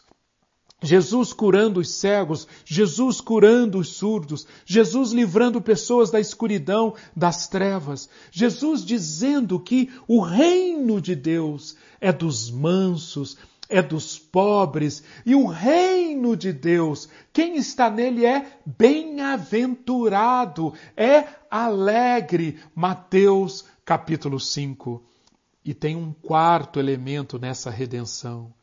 Jesus 0.81 1.33
curando 1.33 1.79
os 1.79 1.89
cegos, 1.89 2.47
Jesus 2.63 3.19
curando 3.19 3.79
os 3.79 3.95
surdos, 3.95 4.45
Jesus 4.63 5.11
livrando 5.11 5.59
pessoas 5.59 6.11
da 6.11 6.19
escuridão, 6.19 6.93
das 7.15 7.47
trevas, 7.47 8.07
Jesus 8.31 8.85
dizendo 8.85 9.59
que 9.59 9.89
o 10.07 10.21
reino 10.21 11.01
de 11.01 11.15
Deus 11.15 11.75
é 11.99 12.13
dos 12.13 12.51
mansos, 12.51 13.37
é 13.67 13.81
dos 13.81 14.19
pobres, 14.19 15.03
e 15.25 15.33
o 15.33 15.47
reino 15.47 16.37
de 16.37 16.53
Deus, 16.53 17.09
quem 17.33 17.55
está 17.55 17.89
nele 17.89 18.23
é 18.23 18.59
bem-aventurado, 18.63 20.75
é 20.95 21.27
alegre. 21.49 22.59
Mateus 22.75 23.65
capítulo 23.83 24.39
5. 24.39 25.03
E 25.65 25.73
tem 25.73 25.95
um 25.95 26.13
quarto 26.13 26.79
elemento 26.79 27.39
nessa 27.39 27.71
redenção: 27.71 28.53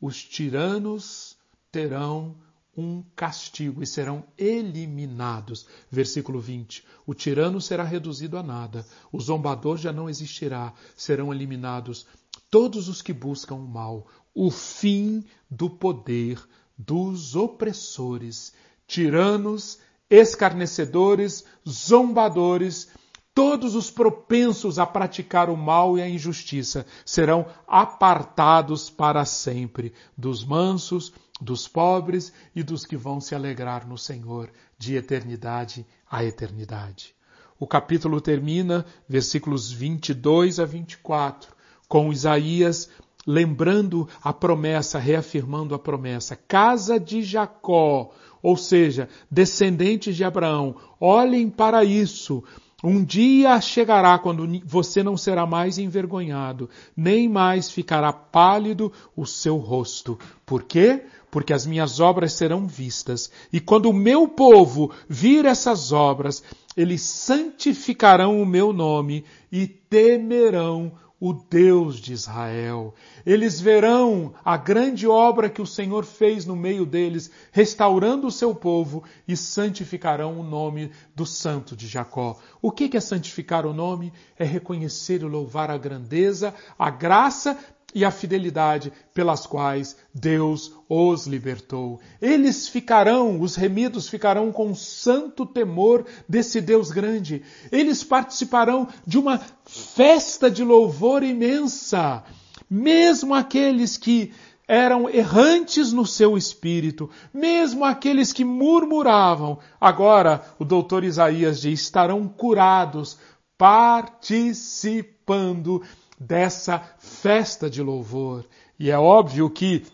os 0.00 0.22
tiranos 0.22 1.33
terão 1.74 2.36
um 2.76 3.02
castigo 3.16 3.82
e 3.82 3.86
serão 3.86 4.22
eliminados. 4.38 5.66
Versículo 5.90 6.38
20: 6.38 6.84
O 7.04 7.12
tirano 7.12 7.60
será 7.60 7.82
reduzido 7.82 8.38
a 8.38 8.44
nada, 8.44 8.86
o 9.10 9.20
zombador 9.20 9.76
já 9.76 9.92
não 9.92 10.08
existirá, 10.08 10.72
serão 10.96 11.34
eliminados 11.34 12.06
todos 12.48 12.88
os 12.88 13.02
que 13.02 13.12
buscam 13.12 13.56
o 13.56 13.66
mal, 13.66 14.06
o 14.32 14.52
fim 14.52 15.24
do 15.50 15.68
poder 15.68 16.40
dos 16.78 17.34
opressores, 17.34 18.52
tiranos, 18.86 19.80
escarnecedores, 20.08 21.44
zombadores, 21.68 22.88
Todos 23.34 23.74
os 23.74 23.90
propensos 23.90 24.78
a 24.78 24.86
praticar 24.86 25.50
o 25.50 25.56
mal 25.56 25.98
e 25.98 26.02
a 26.02 26.08
injustiça 26.08 26.86
serão 27.04 27.44
apartados 27.66 28.88
para 28.88 29.24
sempre 29.24 29.92
dos 30.16 30.44
mansos, 30.44 31.12
dos 31.44 31.68
pobres 31.68 32.32
e 32.56 32.62
dos 32.62 32.84
que 32.84 32.96
vão 32.96 33.20
se 33.20 33.34
alegrar 33.34 33.86
no 33.86 33.96
Senhor 33.98 34.50
de 34.78 34.96
eternidade 34.96 35.86
a 36.10 36.24
eternidade. 36.24 37.14
O 37.60 37.66
capítulo 37.66 38.20
termina, 38.20 38.84
versículos 39.08 39.70
22 39.70 40.58
a 40.58 40.64
24, 40.64 41.54
com 41.86 42.12
Isaías 42.12 42.88
lembrando 43.26 44.08
a 44.22 44.32
promessa, 44.32 44.98
reafirmando 44.98 45.74
a 45.74 45.78
promessa. 45.78 46.36
Casa 46.36 46.98
de 46.98 47.22
Jacó, 47.22 48.10
ou 48.42 48.56
seja, 48.56 49.08
descendentes 49.30 50.16
de 50.16 50.24
Abraão, 50.24 50.76
olhem 51.00 51.48
para 51.48 51.84
isso. 51.84 52.42
Um 52.82 53.02
dia 53.02 53.58
chegará 53.62 54.18
quando 54.18 54.46
você 54.62 55.02
não 55.02 55.16
será 55.16 55.46
mais 55.46 55.78
envergonhado, 55.78 56.68
nem 56.94 57.30
mais 57.30 57.70
ficará 57.70 58.12
pálido 58.12 58.92
o 59.16 59.24
seu 59.24 59.56
rosto. 59.56 60.18
Por 60.44 60.64
quê? 60.64 61.04
Porque 61.34 61.52
as 61.52 61.66
minhas 61.66 61.98
obras 61.98 62.34
serão 62.34 62.64
vistas. 62.64 63.28
E 63.52 63.58
quando 63.58 63.86
o 63.86 63.92
meu 63.92 64.28
povo 64.28 64.92
vir 65.08 65.44
essas 65.46 65.90
obras, 65.90 66.44
eles 66.76 67.02
santificarão 67.02 68.40
o 68.40 68.46
meu 68.46 68.72
nome 68.72 69.24
e 69.50 69.66
temerão 69.66 70.92
o 71.18 71.32
Deus 71.32 71.96
de 71.96 72.12
Israel. 72.12 72.94
Eles 73.26 73.60
verão 73.60 74.32
a 74.44 74.56
grande 74.56 75.08
obra 75.08 75.50
que 75.50 75.62
o 75.62 75.66
Senhor 75.66 76.04
fez 76.04 76.44
no 76.46 76.54
meio 76.54 76.86
deles, 76.86 77.30
restaurando 77.50 78.26
o 78.28 78.30
seu 78.30 78.54
povo 78.54 79.02
e 79.26 79.36
santificarão 79.36 80.38
o 80.38 80.44
nome 80.44 80.92
do 81.16 81.26
Santo 81.26 81.74
de 81.74 81.88
Jacó. 81.88 82.38
O 82.62 82.70
que 82.70 82.96
é 82.96 83.00
santificar 83.00 83.66
o 83.66 83.72
nome? 83.72 84.12
É 84.38 84.44
reconhecer 84.44 85.22
e 85.22 85.24
louvar 85.24 85.68
a 85.68 85.78
grandeza, 85.78 86.54
a 86.78 86.90
graça 86.90 87.58
e 87.94 88.04
a 88.04 88.10
fidelidade 88.10 88.92
pelas 89.14 89.46
quais 89.46 89.96
Deus 90.12 90.72
os 90.88 91.26
libertou. 91.26 92.00
Eles 92.20 92.68
ficarão, 92.68 93.40
os 93.40 93.54
remidos 93.54 94.08
ficarão 94.08 94.50
com 94.50 94.74
santo 94.74 95.46
temor 95.46 96.04
desse 96.28 96.60
Deus 96.60 96.90
grande. 96.90 97.42
Eles 97.70 98.02
participarão 98.02 98.88
de 99.06 99.18
uma 99.18 99.40
festa 99.64 100.50
de 100.50 100.64
louvor 100.64 101.22
imensa. 101.22 102.24
Mesmo 102.68 103.34
aqueles 103.34 103.96
que 103.96 104.32
eram 104.66 105.08
errantes 105.08 105.92
no 105.92 106.04
seu 106.06 106.36
espírito, 106.36 107.08
mesmo 107.32 107.84
aqueles 107.84 108.32
que 108.32 108.44
murmuravam, 108.44 109.60
agora 109.80 110.44
o 110.58 110.64
doutor 110.64 111.04
Isaías 111.04 111.60
diz, 111.60 111.82
estarão 111.82 112.26
curados, 112.26 113.16
participando 113.56 115.80
dessa 116.26 116.80
festa 116.98 117.68
de 117.68 117.82
louvor. 117.82 118.44
E 118.78 118.90
é 118.90 118.98
óbvio 118.98 119.48
que 119.50 119.84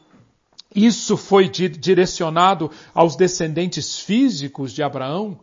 isso 0.75 1.17
foi 1.17 1.49
direcionado 1.49 2.71
aos 2.95 3.17
descendentes 3.17 3.99
físicos 3.99 4.73
de 4.73 4.83
Abraão? 4.83 5.41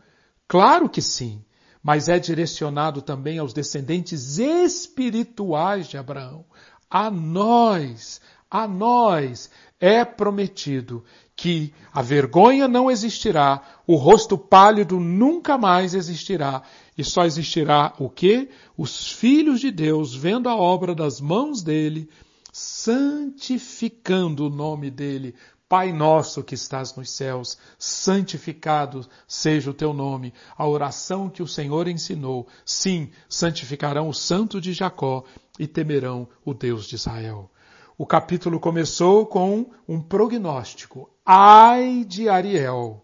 Claro 0.48 0.88
que 0.88 1.02
sim, 1.02 1.44
mas 1.84 2.08
é 2.08 2.18
direcionado 2.18 3.02
também 3.02 3.38
aos 3.38 3.54
descendentes 3.54 4.38
espirituais 4.38 5.88
de 5.88 5.98
Abraão. 5.98 6.46
A 6.90 7.12
nós, 7.12 8.22
a 8.50 8.68
nós 8.68 9.50
é 9.80 10.06
prometido 10.06 11.04
que 11.38 11.72
a 11.94 12.02
vergonha 12.02 12.68
não 12.68 12.90
existirá, 12.90 13.62
o 13.86 13.96
rosto 13.96 14.36
pálido 14.40 15.00
nunca 15.00 15.56
mais 15.56 15.94
existirá, 15.94 16.64
e 16.98 17.04
só 17.04 17.26
existirá 17.26 17.94
o 18.00 18.10
quê? 18.10 18.50
Os 18.76 19.12
filhos 19.12 19.60
de 19.60 19.70
Deus 19.70 20.16
vendo 20.16 20.50
a 20.50 20.56
obra 20.56 20.96
das 20.96 21.22
mãos 21.22 21.62
dele, 21.62 22.10
santificando 22.52 24.48
o 24.48 24.50
nome 24.50 24.90
dele. 24.90 25.36
Pai 25.70 25.94
nosso 25.94 26.44
que 26.44 26.56
estás 26.56 26.96
nos 26.96 27.12
céus, 27.12 27.56
santificado 27.78 29.06
seja 29.28 29.70
o 29.70 29.76
teu 29.76 29.94
nome. 29.94 30.34
A 30.58 30.68
oração 30.68 31.30
que 31.30 31.44
o 31.44 31.48
Senhor 31.48 31.88
ensinou. 31.88 32.48
Sim, 32.66 33.12
santificarão 33.30 34.10
o 34.10 34.14
santo 34.14 34.60
de 34.60 34.74
Jacó 34.74 35.24
e 35.60 35.68
temerão 35.68 36.28
o 36.44 36.54
Deus 36.54 36.88
de 36.88 36.96
Israel. 36.96 37.52
O 37.96 38.08
capítulo 38.08 38.60
começou 38.60 39.26
com 39.26 39.70
um 39.88 40.02
prognóstico. 40.02 41.10
Ai 41.30 42.06
de 42.08 42.30
Ariel. 42.30 43.04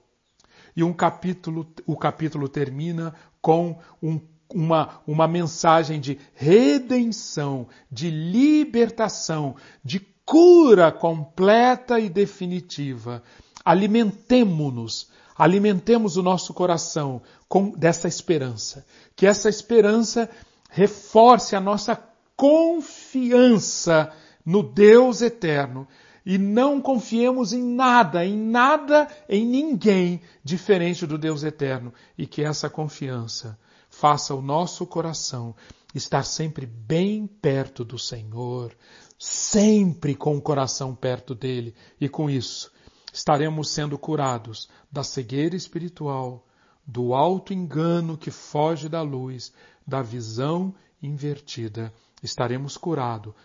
E 0.73 0.81
um 0.81 0.93
capítulo, 0.93 1.67
o 1.85 1.97
capítulo 1.97 2.47
termina 2.47 3.13
com 3.41 3.77
um, 4.01 4.17
uma, 4.53 5.01
uma 5.05 5.27
mensagem 5.27 5.99
de 5.99 6.17
redenção, 6.33 7.67
de 7.91 8.09
libertação, 8.09 9.57
de 9.83 9.99
cura 10.25 10.89
completa 10.89 11.99
e 11.99 12.07
definitiva. 12.07 13.21
Alimentemo-nos, 13.65 15.11
alimentemos 15.37 16.15
o 16.15 16.23
nosso 16.23 16.53
coração 16.53 17.21
com 17.49 17.71
dessa 17.71 18.07
esperança. 18.07 18.85
Que 19.17 19.27
essa 19.27 19.49
esperança 19.49 20.29
reforce 20.69 21.57
a 21.57 21.59
nossa 21.59 22.01
confiança 22.37 24.13
no 24.45 24.63
Deus 24.63 25.21
eterno 25.21 25.85
e 26.25 26.37
não 26.37 26.81
confiemos 26.81 27.53
em 27.53 27.63
nada, 27.63 28.25
em 28.25 28.37
nada, 28.37 29.07
em 29.27 29.45
ninguém 29.45 30.21
diferente 30.43 31.05
do 31.05 31.17
Deus 31.17 31.43
eterno 31.43 31.93
e 32.17 32.25
que 32.25 32.43
essa 32.43 32.69
confiança 32.69 33.59
faça 33.89 34.33
o 34.33 34.41
nosso 34.41 34.85
coração 34.85 35.55
estar 35.93 36.23
sempre 36.23 36.65
bem 36.65 37.27
perto 37.27 37.83
do 37.83 37.99
Senhor, 37.99 38.75
sempre 39.19 40.15
com 40.15 40.35
o 40.35 40.41
coração 40.41 40.95
perto 40.95 41.35
dele 41.35 41.75
e 41.99 42.09
com 42.09 42.29
isso 42.29 42.73
estaremos 43.13 43.69
sendo 43.69 43.97
curados 43.97 44.67
da 44.91 45.03
cegueira 45.03 45.55
espiritual, 45.55 46.43
do 46.85 47.13
alto 47.13 47.53
engano 47.53 48.17
que 48.17 48.31
foge 48.31 48.89
da 48.89 49.03
luz, 49.03 49.53
da 49.85 50.01
visão 50.01 50.73
invertida. 51.01 51.93
Estaremos 52.23 52.77
curado, 52.77 53.35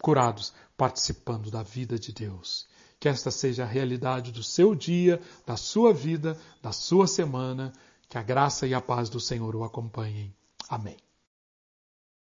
curados 0.00 0.52
participando 0.76 1.50
da 1.50 1.62
vida 1.62 1.98
de 1.98 2.12
Deus. 2.12 2.66
Que 2.98 3.08
esta 3.08 3.30
seja 3.30 3.62
a 3.62 3.66
realidade 3.66 4.32
do 4.32 4.42
seu 4.42 4.74
dia, 4.74 5.22
da 5.46 5.56
sua 5.56 5.94
vida, 5.94 6.36
da 6.60 6.72
sua 6.72 7.06
semana. 7.06 7.72
Que 8.08 8.18
a 8.18 8.22
graça 8.22 8.66
e 8.66 8.74
a 8.74 8.80
paz 8.80 9.08
do 9.08 9.20
Senhor 9.20 9.54
o 9.54 9.62
acompanhem. 9.62 10.34
Amém. 10.68 11.07